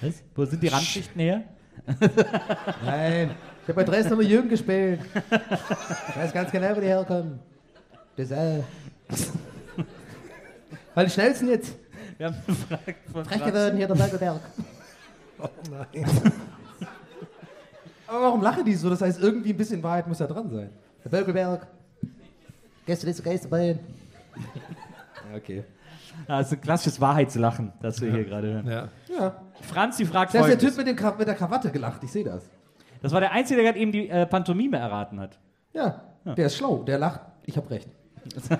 [0.00, 0.22] Was?
[0.34, 1.44] Wo sind die Randfichten her?
[2.84, 3.30] Nein,
[3.62, 5.00] ich habe bei Dresden mit Jürgen gespielt.
[6.08, 7.38] Ich weiß ganz genau, wo die herkommen.
[8.16, 8.62] Das äh.
[10.94, 11.76] Weil die schnellsten jetzt.
[12.18, 14.40] Wir haben eine Frage von Frech geworden hier der Bergelberg.
[15.38, 16.04] Oh nein.
[18.06, 18.90] Aber warum lachen die so?
[18.90, 20.70] Das heißt, irgendwie ein bisschen Wahrheit muss ja dran sein.
[21.04, 21.66] Der Bergelberg.
[22.84, 23.78] Gestern ist der Geisterbahn.
[24.36, 25.64] Ja, okay.
[26.26, 28.66] Das ist ein klassisches Wahrheitslachen, das wir hier gerade hören.
[28.66, 28.88] Ja.
[29.08, 29.40] Ja.
[29.62, 30.58] Franzi fragt Da ist der.
[30.58, 32.42] Typ mit, dem mit der Krawatte gelacht, ich sehe das.
[33.02, 35.38] Das war der Einzige, der gerade eben die äh, Pantomime erraten hat.
[35.72, 37.88] Ja, der ist schlau, der lacht, ich habe recht.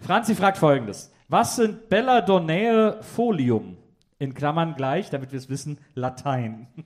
[0.00, 1.12] Franzi fragt folgendes.
[1.28, 3.76] Was sind Belladonnae folium?
[4.18, 6.68] In Klammern gleich, damit wir es wissen, Latein.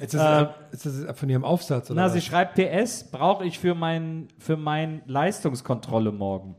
[0.00, 1.90] Ist das, ist das von Ihrem Aufsatz?
[1.90, 2.14] Oder Na, was?
[2.14, 6.56] sie schreibt PS, brauche ich für mein, für mein Leistungskontrolle morgen.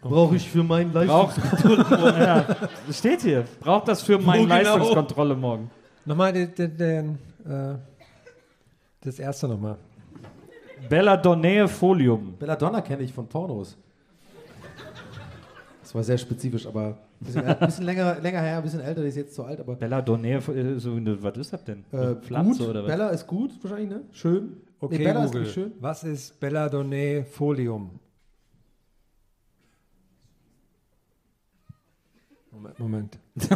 [0.00, 1.36] Brauche ich für meinen Braucht,
[1.98, 2.46] ja,
[2.86, 3.44] das steht hier.
[3.60, 4.54] Braucht das für meine genau?
[4.54, 5.70] Leistungskontrolle morgen.
[6.04, 7.74] Nochmal den, den, den, äh,
[9.02, 9.76] das erste nochmal.
[10.88, 12.34] Belladonnea Folium.
[12.38, 13.76] Belladonna kenne ich von Pornos.
[15.82, 16.86] Das war sehr spezifisch, aber
[17.20, 19.60] ein bisschen, ein bisschen länger, länger her, ein bisschen älter, die ist jetzt zu alt,
[19.60, 21.84] aber Belladonnea, äh, so, eine- was ist das denn?
[21.92, 22.68] äh, Pflanze gut.
[22.70, 22.88] oder was?
[22.88, 24.00] Bella ist gut, wahrscheinlich, ne?
[24.12, 24.56] Schön.
[24.78, 25.42] Okay, nee, Bella Google.
[25.42, 25.72] ist schön.
[25.80, 27.90] Was ist Belladonna Folium?
[32.52, 33.18] Moment, Moment.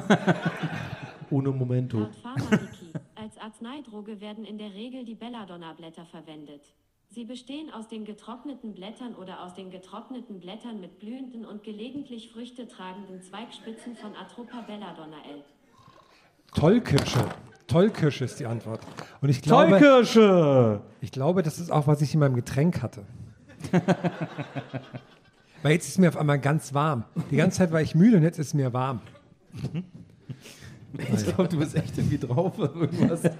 [1.30, 1.98] Uno momento.
[2.00, 6.62] Laut Pharmawiki als Arzneidroge werden in der Regel die Belladonna-Blätter verwendet.
[7.08, 12.32] Sie bestehen aus den getrockneten Blättern oder aus den getrockneten Blättern mit blühenden und gelegentlich
[12.32, 15.44] Früchte tragenden Zweigspitzen von Atropa belladonnae.
[16.54, 17.24] Tollkirsche.
[17.66, 18.80] Tollkirsche ist die Antwort.
[19.20, 20.80] Und ich glaube, Tollkirsche!
[21.00, 23.06] ich glaube, das ist auch, was ich in meinem Getränk hatte.
[25.62, 27.04] Weil jetzt ist mir auf einmal ganz warm.
[27.30, 29.00] Die ganze Zeit war ich müde und jetzt ist mir warm.
[30.98, 32.58] Ich glaube, du bist echt irgendwie drauf.
[32.58, 33.20] oder Irgendwas.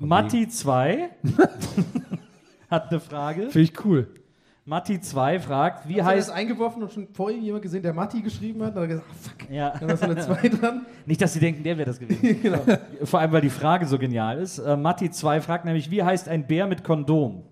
[0.00, 1.10] Matti 2
[2.70, 3.42] hat eine Frage.
[3.50, 4.06] Finde ich cool.
[4.64, 6.30] Matti 2 fragt, wie Hast du das heißt.
[6.30, 8.76] eingeworfen und schon vorhin jemand gesehen, der Matti geschrieben hat?
[8.76, 9.70] Dann hat er gesagt, ah, fuck, Ja.
[9.78, 10.86] dann hast du eine 2 dran.
[11.06, 12.42] Nicht, dass sie denken, der wäre das gewesen.
[12.42, 12.60] genau.
[13.04, 14.58] Vor allem, weil die Frage so genial ist.
[14.58, 17.44] Äh, Matti 2 fragt nämlich, wie heißt ein Bär mit Kondom?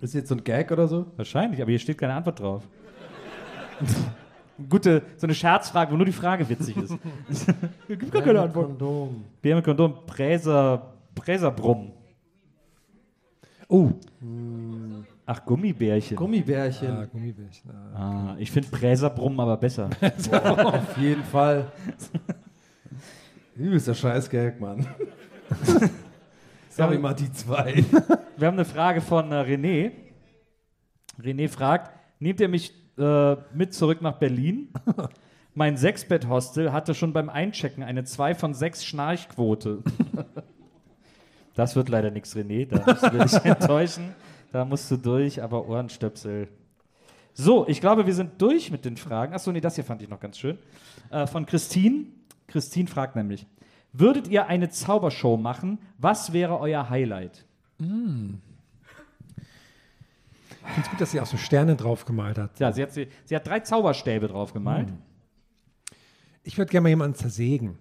[0.00, 1.06] Ist jetzt so ein Gag oder so?
[1.16, 2.62] Wahrscheinlich, aber hier steht keine Antwort drauf.
[4.68, 6.96] Gute, so eine Scherzfrage, wo nur die Frage witzig ist.
[7.88, 8.66] Gibt gar keine Antwort.
[8.66, 9.24] Kondom.
[9.42, 11.92] Bär mit Kondom, Präser, Präserbrumm.
[13.68, 13.90] Oh,
[15.26, 16.16] Ach, Gummibärchen.
[16.16, 16.88] Gummibärchen.
[16.88, 17.70] ja, Gummibärchen.
[17.94, 17.98] Ah.
[18.32, 19.88] ah, ich finde Präserbrumm aber besser.
[20.30, 21.72] Auf jeden Fall.
[23.56, 24.86] Übelster Scheiß-Gag, Mann.
[26.68, 27.84] Sorry, Matti 2.
[28.36, 29.92] Wir haben eine Frage von äh, René.
[31.22, 34.68] René fragt, nehmt ihr mich äh, mit zurück nach Berlin?
[35.54, 39.82] Mein Sechsbett-Hostel hatte schon beim Einchecken eine 2 von 6 Schnarchquote.
[41.54, 42.66] Das wird leider nichts, René.
[42.66, 44.14] Da musst du dich enttäuschen.
[44.50, 46.48] Da musst du durch, aber Ohrenstöpsel.
[47.32, 49.34] So, ich glaube, wir sind durch mit den Fragen.
[49.34, 50.58] Achso, nee, das hier fand ich noch ganz schön.
[51.10, 52.06] Äh, von Christine.
[52.48, 53.46] Christine fragt nämlich:
[53.92, 55.78] Würdet ihr eine Zaubershow machen?
[55.98, 57.44] Was wäre euer Highlight?
[60.66, 62.58] Ich finde es gut, dass sie auch so Sterne drauf gemalt hat.
[62.58, 64.88] Ja, sie hat, sie, sie hat drei Zauberstäbe drauf gemalt.
[66.42, 67.76] Ich würde gerne mal jemanden zersägen.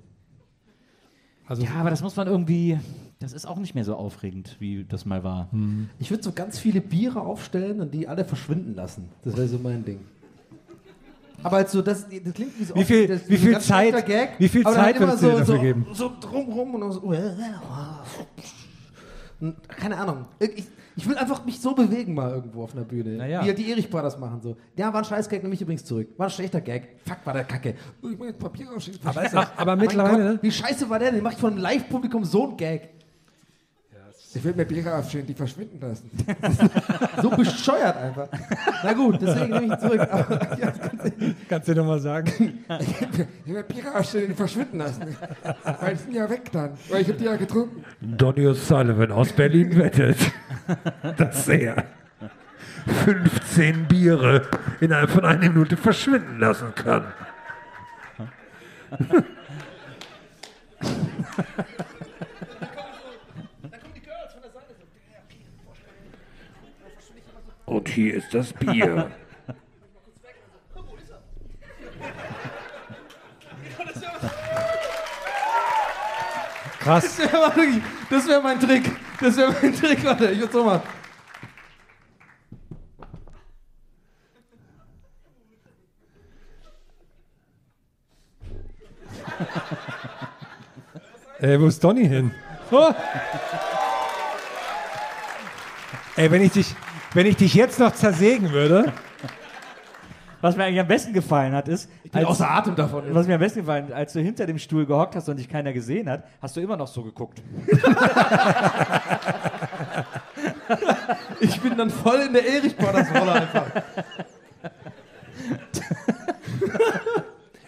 [1.47, 2.79] Also, Ja, aber das muss man irgendwie.
[3.19, 5.49] Das ist auch nicht mehr so aufregend, wie das mal war.
[5.97, 9.09] Ich würde so ganz viele Biere aufstellen und die alle verschwinden lassen.
[9.23, 10.01] Das wäre so mein Ding.
[11.41, 14.05] Aber halt so, das, das klingt wie so Wie viel- das, wie so viel Zeit-
[14.05, 15.85] Gag, wie viel dann Zeit immer würdest du dir so, dafür so, geben?
[15.93, 17.01] So drumrum und dann so.
[19.41, 20.25] Und keine Ahnung.
[20.39, 20.63] Ich,
[20.95, 23.17] ich will einfach mich so bewegen mal irgendwo auf einer Bühne.
[23.17, 23.43] Naja.
[23.43, 24.58] Wie halt die Erich Brothers machen so.
[24.75, 26.10] Ja, war ein scheiß Gag, nehme ich übrigens zurück.
[26.17, 26.99] War ein schlechter Gag.
[27.06, 27.75] Fuck, war der Kacke.
[28.01, 28.67] Ich mein Papier
[29.03, 30.43] aber, aber, mittlerweile, Gott?
[30.43, 31.19] Wie scheiße war der denn?
[31.19, 32.89] Den mach ich von einem Live-Publikum so einen Gag.
[34.35, 36.09] Ich will mir Biere aufstellen, die verschwinden lassen.
[37.21, 38.27] So bescheuert einfach.
[38.83, 40.01] Na gut, deswegen nehme ich zurück.
[40.01, 40.73] Aber, ja,
[41.47, 42.63] Kannst du dir nochmal sagen?
[42.79, 43.01] Ich
[43.45, 45.15] will mir Biere aufstellen, die verschwinden lassen.
[45.79, 46.71] Weil die sind ja weg dann.
[46.89, 47.83] Weil ich habe die ja getrunken.
[48.01, 50.17] Donny O'Sullivan aus Berlin wettet,
[51.17, 51.85] dass er
[53.05, 54.47] 15 Biere
[54.81, 57.05] innerhalb von einer Minute verschwinden lassen kann.
[67.73, 69.09] Und hier ist das Bier.
[76.79, 77.17] Krass.
[77.17, 77.41] Das wäre
[78.27, 78.91] wäre mein Trick.
[79.19, 80.05] Das wäre mein Trick.
[80.05, 80.83] Warte, ich würde so machen.
[91.39, 92.29] Ey, wo ist Donny hin?
[92.69, 92.93] Oh.
[96.15, 96.75] Ey, wenn ich, dich,
[97.13, 98.91] wenn ich dich jetzt noch zersägen würde.
[100.41, 103.04] Was mir eigentlich am besten gefallen hat, ist, Ich bin außer Atem davon.
[103.12, 105.47] was mir am besten gefallen hat, als du hinter dem Stuhl gehockt hast und dich
[105.47, 107.41] keiner gesehen hat, hast du immer noch so geguckt.
[111.39, 113.65] Ich bin dann voll in der Erich Brothers Rolle einfach.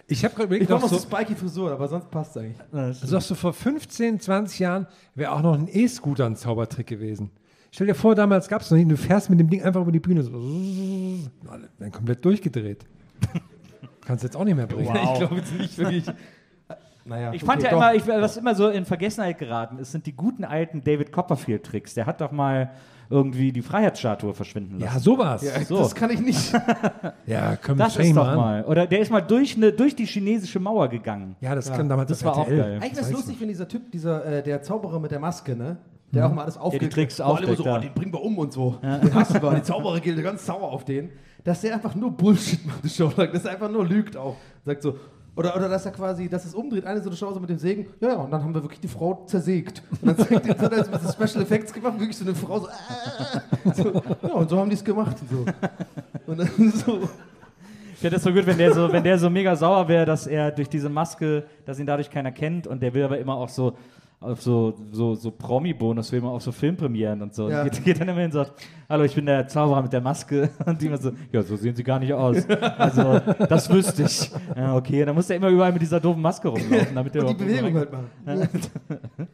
[0.07, 2.35] Ich habe gerade Ich überlegt, brauche noch noch so, so spiky Frisur, aber sonst passt
[2.35, 2.61] es eigentlich.
[2.73, 7.31] also so vor 15, 20 Jahren wäre auch noch ein E-Scooter ein Zaubertrick gewesen.
[7.75, 9.91] Stell dir vor, damals gab es noch nicht, du fährst mit dem Ding einfach über
[9.91, 10.23] die Bühne.
[10.23, 10.31] So,
[11.77, 12.85] dann komplett durchgedreht.
[14.05, 14.95] Kannst jetzt auch nicht mehr bringen.
[14.95, 16.05] Ich glaube jetzt nicht wirklich.
[17.07, 17.77] Naja, Ich fand okay, ja doch.
[17.77, 21.93] immer, ich, was immer so in Vergessenheit geraten ist, sind die guten alten David Copperfield-Tricks.
[21.93, 22.71] Der hat doch mal
[23.11, 24.93] irgendwie die Freiheitsstatue verschwinden lassen.
[24.95, 25.43] Ja, sowas.
[25.43, 25.77] Ja, So.
[25.77, 26.51] Das kann ich nicht.
[27.27, 28.35] Ja, komm, das shame ist doch on.
[28.37, 28.63] mal.
[28.63, 31.35] Oder der ist mal durch, eine, durch die chinesische Mauer gegangen.
[31.41, 32.57] Ja, das kann damals das auf war auch RTL.
[32.57, 32.79] geil.
[32.81, 35.77] Eigentlich wäre es lustig, wenn dieser Typ, dieser, äh, der Zauberer mit der Maske, ne?
[36.15, 36.93] Der auch mal alles aufdeckt.
[36.93, 37.77] Tricks Wo alle immer aufdeckt, so, ja.
[37.77, 38.77] oh, den bringen wir um und so.
[38.81, 39.55] Den hassen wir.
[39.55, 41.09] Die Zauberergilde ganz sauer auf den.
[41.43, 43.31] Dass der einfach nur Bullshit macht, die Show lang.
[43.31, 44.35] Dass er einfach nur lügt auch.
[44.65, 44.95] Sagt so,
[45.35, 47.57] oder, oder dass er quasi, dass es umdreht, eine so eine Show so mit dem
[47.57, 49.83] Sägen, ja, ja, und dann haben wir wirklich die Frau zersägt.
[50.01, 52.33] Und dann zeigt er, hat er jetzt mit so Special Effects gemacht, wirklich so eine
[52.33, 55.17] Frau so, äh, so ja, und so haben die es gemacht.
[55.21, 56.31] Und, so.
[56.31, 57.09] und dann so,
[57.93, 60.25] Ich fände es so gut, wenn der so, wenn der so mega sauer wäre, dass
[60.25, 63.49] er durch diese Maske, dass ihn dadurch keiner kennt und der will aber immer auch
[63.49, 63.75] so
[64.25, 67.49] auf so, so, so Promi-Bonusfilme, auf so Filmpremieren und so.
[67.49, 67.61] Ja.
[67.61, 68.53] Und geht, geht dann immer hin und sagt,
[68.89, 70.49] hallo, ich bin der Zauberer mit der Maske.
[70.65, 72.47] Und die immer so, ja, so sehen sie gar nicht aus.
[72.77, 74.31] Also, das wüsste ich.
[74.55, 77.33] Ja, okay, dann muss er immer überall mit dieser doofen Maske rumlaufen, damit er die
[77.33, 78.09] Bewegung halt machen.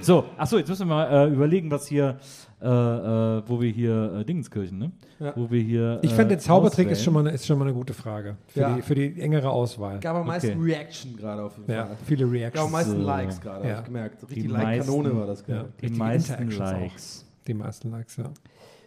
[0.00, 2.18] So, achso, jetzt müssen wir mal äh, überlegen, was hier,
[2.62, 4.92] äh, äh, wo wir hier, äh, Dingenskirchen, ne?
[5.18, 5.32] Ja.
[5.36, 5.98] Wo wir hier.
[6.02, 8.36] Ich äh, fand, der Zaubertrick ist schon, mal eine, ist schon mal eine gute Frage.
[8.48, 8.74] Für, Ja.
[8.76, 9.98] die, für die engere Auswahl.
[10.00, 10.60] Gab am meisten Okay.
[10.72, 11.96] Reaction gerade auf jeden Ja, Fall.
[12.06, 12.70] viele Gab am Reactions.
[12.72, 13.02] meisten So.
[13.06, 13.74] Likes gerade, Ja.
[13.74, 14.22] hab ich gemerkt.
[14.22, 15.68] Die richtig Like-Kanone war das Ja, gerade.
[15.80, 16.80] Die richtige meisten Interactions auch.
[16.80, 17.26] Likes.
[17.46, 18.24] Die meisten Likes, ja.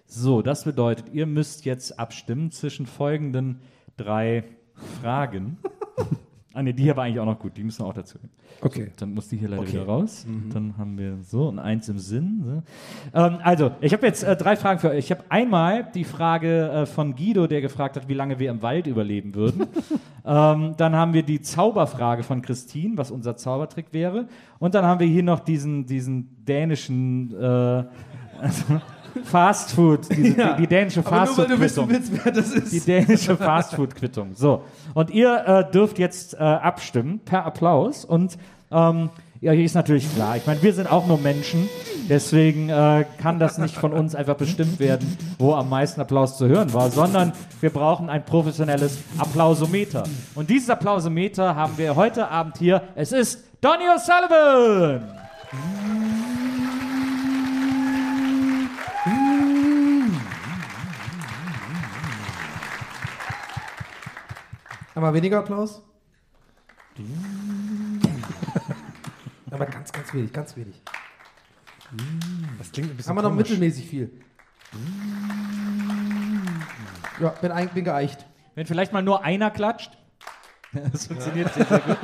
[0.07, 3.59] So, das bedeutet, ihr müsst jetzt abstimmen zwischen folgenden
[3.97, 4.43] drei
[5.01, 5.57] Fragen.
[6.55, 8.17] ah ne, die hier war eigentlich auch noch gut, die müssen auch dazu.
[8.61, 8.91] Okay.
[8.97, 9.73] Dann muss die hier leider Okay.
[9.73, 10.25] wieder raus.
[10.53, 12.43] Dann haben wir so und eins im Sinn.
[12.45, 12.63] So.
[13.13, 14.99] Ähm, also, ich habe jetzt äh, drei Fragen für euch.
[14.99, 18.61] Ich habe einmal die Frage äh, von Guido, der gefragt hat, wie lange wir im
[18.61, 19.67] Wald überleben würden.
[20.25, 24.27] ähm, dann haben wir die Zauberfrage von Christine, was unser Zaubertrick wäre.
[24.57, 27.83] Und dann haben wir hier noch diesen, diesen dänischen äh,
[28.41, 28.81] also
[29.23, 30.53] Fast Food, diese, Ja.
[30.53, 32.73] die, die dänische Fast Food du wissen willst, wer das ist.
[32.73, 34.31] die dänische Fastfood-Quittung.
[34.35, 34.63] So.
[34.93, 38.05] Und ihr äh, dürft jetzt äh, abstimmen per Applaus.
[38.05, 38.37] Und
[38.71, 39.09] ähm,
[39.41, 40.37] ja, hier ist natürlich klar.
[40.37, 41.69] Ich meine, wir sind auch nur Menschen.
[42.09, 46.47] Deswegen äh, kann das nicht von uns einfach bestimmt werden, wo am meisten Applaus zu
[46.47, 50.03] hören war, sondern wir brauchen ein professionelles Applausometer.
[50.35, 52.81] Und dieses Applausometer haben wir heute Abend hier.
[52.95, 55.01] Es ist Donny O'Sullivan.
[64.95, 65.81] Aber weniger Applaus?
[69.51, 70.81] Aber ganz, ganz wenig, ganz wenig.
[72.57, 73.49] Das klingt ein bisschen Haben wir noch komisch.
[73.49, 74.11] mittelmäßig viel.
[77.19, 78.25] Ja, bin, ein, bin geeicht.
[78.55, 79.91] Wenn vielleicht mal nur einer klatscht.
[80.91, 81.97] Das funktioniert sehr, sehr gut.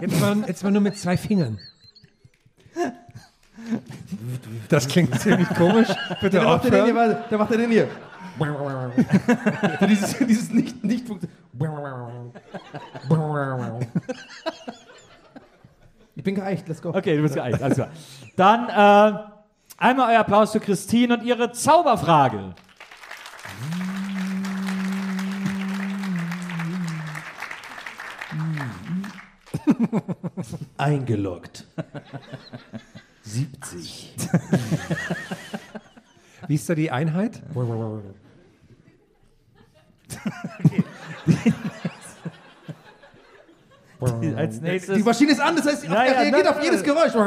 [0.00, 1.58] Jetzt mal, jetzt mal nur mit zwei Fingern.
[4.70, 5.88] Das klingt ziemlich komisch.
[6.22, 7.88] Bitte Der macht er den hier, warte, der macht er den hier.
[9.88, 11.06] Dieses, dieses nicht, nicht
[16.14, 16.90] Ich bin geeicht, let's go.
[16.90, 17.90] Okay, du bist geeicht, alles klar.
[18.36, 19.18] Dann äh,
[19.78, 22.54] einmal euer Applaus für Christine und ihre Zauberfrage.
[30.76, 31.66] Eingeloggt.
[33.22, 34.14] 70.
[36.46, 37.42] Wie ist da die Einheit?
[44.36, 44.96] Als nächstes.
[44.96, 47.14] Die Maschine ist an, das heißt, Ja, er ja, reagiert auf jedes Geräusch.
[47.14, 47.22] Nils,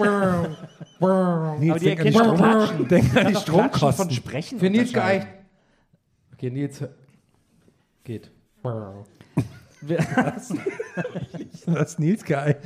[0.00, 2.88] Aber die erkennt die schon Strom- Klatschen.
[2.88, 4.10] Denk an die Klatschen von Stromkosten.
[4.10, 4.58] Sprechen.
[4.58, 5.26] Für Nils geeicht.
[6.34, 6.82] Okay, Nils
[8.04, 8.30] geht.
[9.86, 10.50] Das
[11.92, 12.58] ist Nils geeicht.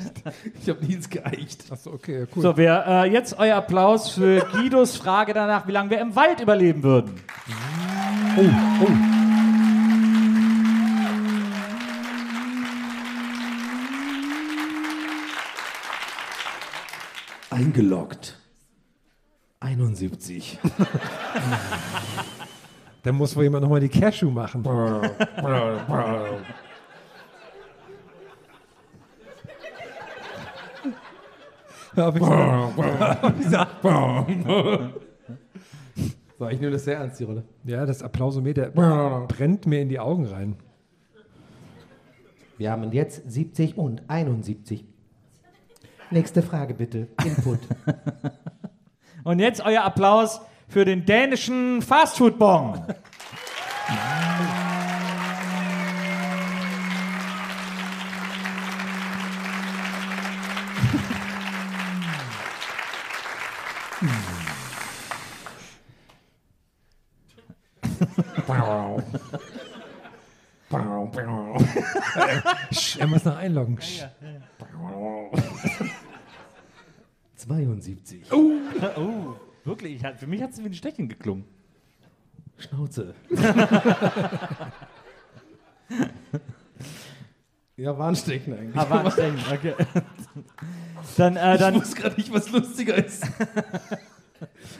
[0.62, 1.64] Ich habe Nils geeicht.
[1.70, 2.42] Achso, okay, cool.
[2.42, 6.40] So, wer äh, jetzt euer Applaus für Guidos Frage danach, wie lange wir im Wald
[6.40, 7.20] überleben würden.
[8.34, 8.48] Oh,
[8.80, 8.88] oh.
[17.50, 18.38] Eingeloggt.
[19.60, 20.58] 71.
[23.02, 24.64] Dann muss wohl jemand nochmal die Cashew machen.
[33.34, 33.84] Wie gesagt.
[36.42, 37.44] So, ich nehme das sehr ernst, die Rolle.
[37.62, 38.70] ja, das Applausometer
[39.28, 40.56] brennt mir in die Augen rein.
[42.58, 44.84] Wir haben jetzt 70 und 71.
[46.10, 47.06] Nächste Frage bitte.
[47.24, 47.60] Input.
[49.22, 52.86] Und jetzt euer Applaus für den dänischen Fastfood-Bon.
[73.02, 73.80] er muss noch einloggen.
[73.80, 74.04] Sch.
[77.34, 78.32] 72.
[78.32, 78.52] Oh,
[78.96, 79.34] oh
[79.64, 80.00] wirklich?
[80.00, 81.44] Ich, für mich hat es wie ein Stechen geklungen.
[82.58, 83.16] Schnauze.
[87.76, 88.76] ja, war ein Stechen eigentlich.
[88.76, 89.74] Ah, war ein Stechen, okay.
[91.16, 93.26] Dann, äh, dann ich wusste gerade nicht, was lustiger ist.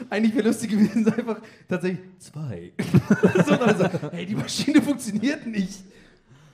[0.09, 2.71] Eigentlich wäre lustig gewesen, einfach tatsächlich zwei.
[3.45, 5.83] so, dann so, hey, die Maschine funktioniert nicht.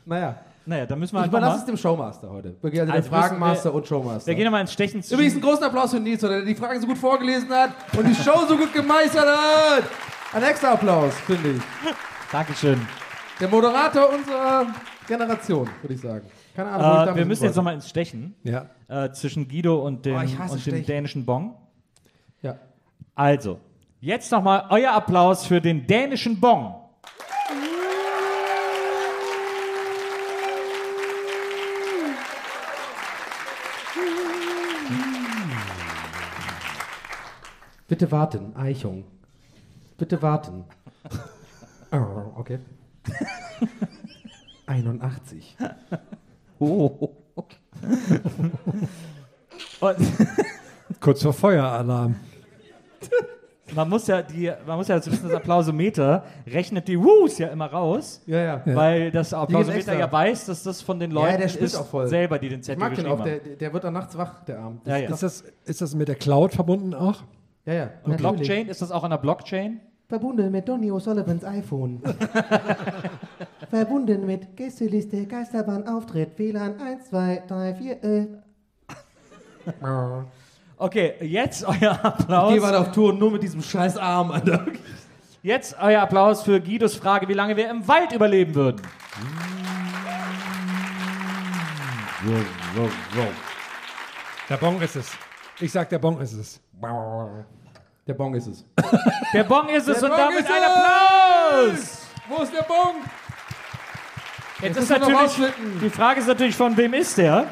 [0.05, 0.43] Naja.
[0.70, 2.55] Naja, dann müssen wir Ich überlasse noch es dem Showmaster heute.
[2.61, 4.28] Wirklich, also, Also Fragenmaster müssen und Showmaster.
[4.28, 5.15] Wir gehen nochmal ins Stechen zu.
[5.15, 8.13] Übrigens einen großen Applaus für Nils, der die Fragen so gut vorgelesen hat und die
[8.13, 9.84] Show so gut gemeistert hat.
[10.32, 11.61] Ein extra Applaus, finde ich.
[12.32, 12.80] Dankeschön.
[13.39, 14.67] Der Moderator unserer
[15.07, 16.28] Generation, würde ich sagen.
[16.55, 18.36] Keine Ahnung, wo ich Äh, wir müssen jetzt nochmal ins Stechen.
[18.43, 18.67] Ja.
[18.88, 21.55] Äh, zwischen Guido und dem, Oh, und dem dänischen Bong.
[22.43, 22.59] Ja.
[23.15, 23.59] Also,
[24.01, 26.76] jetzt nochmal euer Applaus für den dänischen Bong.
[37.90, 39.04] Bitte warten, Eichung.
[39.98, 40.64] Bitte warten.
[41.92, 42.60] Oh, okay.
[44.68, 45.58] 81.
[46.60, 47.10] Oh.
[49.80, 49.96] Und
[51.00, 52.16] Kurz vor Feueralarm.
[53.76, 57.68] man muss ja die, man muss ja wissen, das Applausometer rechnet die Woos ja immer
[57.72, 58.62] raus, Ja, ja.
[58.66, 58.76] Ja.
[58.76, 59.34] weil das.
[59.34, 62.08] Applausometer ja weiß, dass das von den Leuten der spielt ist, auch voll.
[62.08, 63.58] selber, die den Ich Zettel mag den auch, der, haben.
[63.60, 64.82] der wird dann nachts wach, der Arm.
[64.86, 65.10] Ja, ja.
[65.10, 67.24] Ist das, ist das mit der Cloud verbunden auch?
[67.70, 67.89] Ja, ja.
[68.03, 69.80] Und Blockchain, ist das auch an der Blockchain?
[70.07, 72.01] Verbunden mit Donny O'Sullivans iPhone.
[73.70, 78.28] Verbunden mit Gästeliste, Geisterbahn, Auftritt, WLAN 1, 2, 3, 4, äh.
[80.78, 82.74] Okay, jetzt euer Ich gehe Applaus.
[82.74, 84.65] auf Tour nur mit diesem scheiß Arm, Alter.
[85.43, 88.82] Jetzt euer Applaus für Guidos Frage, wie lange wir im Wald überleben würden.
[94.49, 95.11] Der Bon ist es.
[95.59, 96.59] Ich sag, der Bon ist es.
[98.10, 98.66] Der Bong ist es.
[99.34, 100.64] Der Bong ist es Der und Bong damit ist ein!
[100.64, 102.07] Applaus!
[102.28, 102.95] Wo ist der Bong?
[104.62, 107.45] Jetzt Jetzt ist natürlich, die Frage ist natürlich, von wem ist der?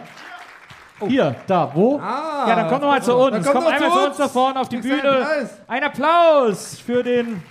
[1.05, 1.99] Hier, da, wo?
[1.99, 3.45] Ah, ja, dann kommt noch mal zu uns.
[3.45, 4.18] Kommt noch einmal zu zu uns.
[4.18, 5.47] da vorne auf die Bühne.
[5.68, 7.43] Ein Applaus für den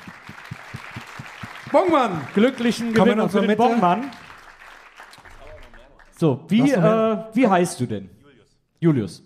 [1.71, 2.27] Bongmann!
[2.35, 3.57] glücklichen Komm in Gewinner, für den.
[3.57, 4.11] Bongmann.
[6.19, 8.11] So, wie, äh, wie heißt du denn?
[8.81, 9.21] Julius.
[9.21, 9.26] Julius.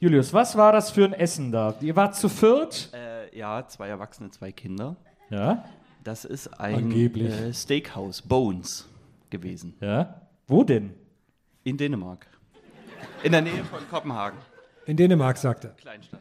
[0.00, 1.74] Julius, was war das für ein Essen da?
[1.80, 2.90] Ihr wart zu viert?
[2.92, 4.96] Äh, ja, zwei Erwachsene, zwei Kinder.
[5.30, 5.64] Ja.
[6.02, 7.32] Das ist ein Angeblich.
[7.32, 8.86] äh, Steakhouse, Bones,
[9.30, 9.74] gewesen.
[9.80, 10.20] Ja.
[10.46, 10.92] Wo denn?
[11.64, 12.26] In Dänemark.
[13.22, 14.38] In der Nähe von Kopenhagen.
[14.86, 15.70] In Dänemark, sagt er.
[15.70, 16.20] Kleinstadt.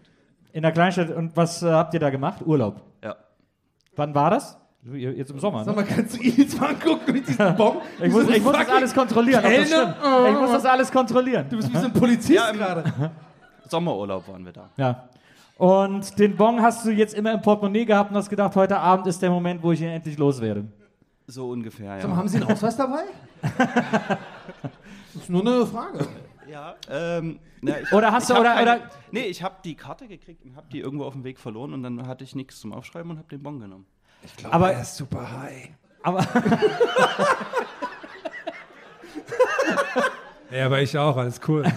[0.54, 1.10] In der Kleinstadt.
[1.10, 2.42] Und was äh, habt ihr da gemacht?
[2.46, 2.82] Urlaub.
[3.04, 3.18] Ja.
[3.96, 4.58] Wann war das?
[4.86, 5.64] Jetzt im Sommer.
[5.64, 5.82] Sag Ne?
[5.82, 7.82] mal, kannst du ihn jetzt mal angucken mit diesem Bong?
[8.02, 9.42] Ich muss, ich muss das alles kontrollieren.
[9.44, 9.70] Das.
[9.72, 11.46] Ich muss das alles kontrollieren.
[11.50, 12.84] Du bist wie so ein Polizist Ja, gerade.
[13.78, 14.70] Sommerurlaub waren wir da.
[14.78, 15.10] Ja.
[15.58, 19.08] Und den Bon hast du jetzt immer im Portemonnaie gehabt und hast gedacht, heute Abend
[19.08, 20.66] ist der Moment, wo ich ihn endlich loswerde.
[21.26, 22.08] So ungefähr, ja.
[22.08, 23.02] Mal, haben Sie einen Ausweis dabei?
[23.42, 24.20] das
[25.24, 26.06] ist nur eine Frage.
[26.48, 29.74] Ja, ähm, na, ich, Oder hast ich du- oder- keine, oder- Nee, ich habe die
[29.76, 32.60] Karte gekriegt und habe die irgendwo auf dem Weg verloren und dann hatte ich nichts
[32.60, 33.88] zum Aufschreiben und habe den Bon genommen.
[34.52, 35.70] Aber, Er ist super high.
[36.04, 36.24] aber,
[40.52, 41.64] Ja, aber ich auch, alles cool.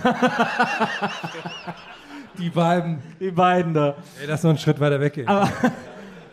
[2.38, 2.98] Die beiden.
[3.20, 3.96] die beiden da.
[4.20, 5.28] Ey, lass noch einen Schritt weiter weggehen.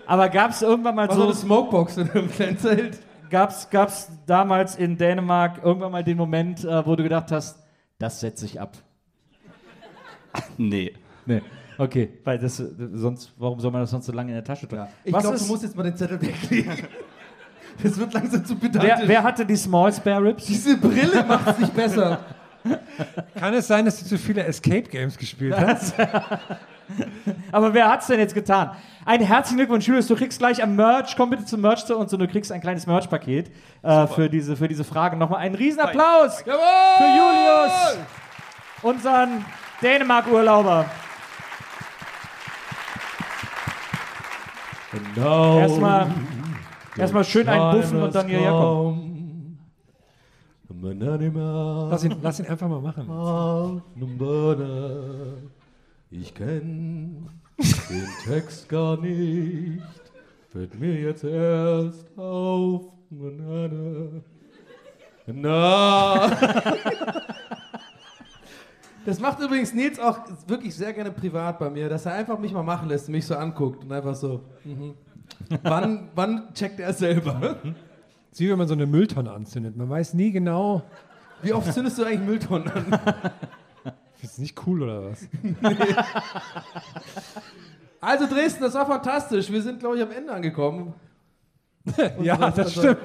[0.06, 3.00] Aber gab es irgendwann mal Was so so, eine Smokebox in einem kleinen Zelt.
[3.30, 7.58] gab's, gab's damals in Dänemark irgendwann mal den Moment, äh, wo du gedacht hast,
[8.00, 8.78] das setze ich ab?
[10.58, 10.94] Nee.
[11.26, 11.42] Nee.
[11.78, 14.92] Okay, weil das sonst, warum soll man das sonst so lange in der Tasche tragen?
[15.04, 16.88] Ich glaube, du musst jetzt mal den Zettel weglegen.
[17.82, 19.00] Das wird langsam zu pedantisch.
[19.00, 20.46] wer, wer hatte die Small Spare Ribs?
[20.46, 22.20] Diese Brille macht es nicht besser.
[23.40, 25.96] Kann es sein, dass du zu viele Escape Games gespielt hast?
[27.52, 28.72] Aber wer hat's denn jetzt getan?
[29.06, 30.08] Ein herzlichen Glückwunsch, Julius.
[30.08, 31.16] Du kriegst gleich am Merch.
[31.16, 33.52] Komm bitte zum Merch zu uns und du kriegst ein kleines Merch-Paket
[33.82, 35.18] äh, für, diese, für diese Fragen.
[35.18, 36.60] Nochmal einen Riesenapplaus Jawohl!
[36.98, 37.98] für Julius,
[38.82, 39.46] unseren
[39.82, 40.86] Dänemark-Urlauber.
[44.92, 45.60] Genau.
[45.60, 46.12] Erstmal,
[46.98, 49.03] erstmal schön einbuffen und dann hierher kommen.
[51.90, 53.08] Lass ihn, lass ihn einfach mal machen.
[56.12, 59.82] Ich kenn den Text gar nicht,
[60.52, 62.82] fällt mir jetzt erst auf.
[65.28, 66.32] Na.
[69.06, 72.52] Das macht übrigens Nils auch wirklich sehr gerne privat bei mir, dass er einfach mich
[72.54, 74.42] mal machen lässt, mich so anguckt und einfach so.
[74.64, 74.96] Mhm.
[75.62, 77.58] Wann, wann checkt er selber?
[78.34, 79.76] Ist wie wenn man so eine Mülltonne anzündet.
[79.78, 80.82] Man weiß nie genau.
[81.44, 83.00] Wie oft zündest du eigentlich Mülltonnen an?
[84.22, 85.28] Ist nicht cool oder was?
[88.00, 89.50] Also Dresden, das war fantastisch.
[89.50, 90.94] Wir sind, glaube ich, am Ende angekommen.
[92.22, 92.98] ja, das stimmt.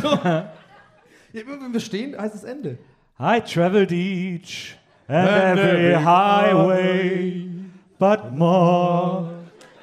[0.00, 0.08] so.
[0.08, 0.50] ja,
[1.34, 2.78] immer wenn wir stehen, heißt es Ende.
[3.20, 7.46] I traveled each and every highway,
[7.98, 9.28] but more,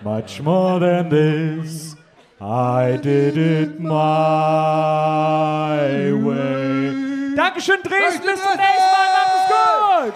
[0.03, 1.94] much more than this,
[2.41, 3.95] I did it my
[6.11, 7.33] way.
[7.33, 9.47] Dankeschön, Dresden, bis zum nächsten Mal, macht es
[10.03, 10.13] gut!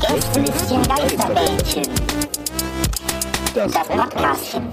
[0.00, 1.88] Gästelistchen Geisterbällchen.
[3.52, 4.72] Das Podcastchen.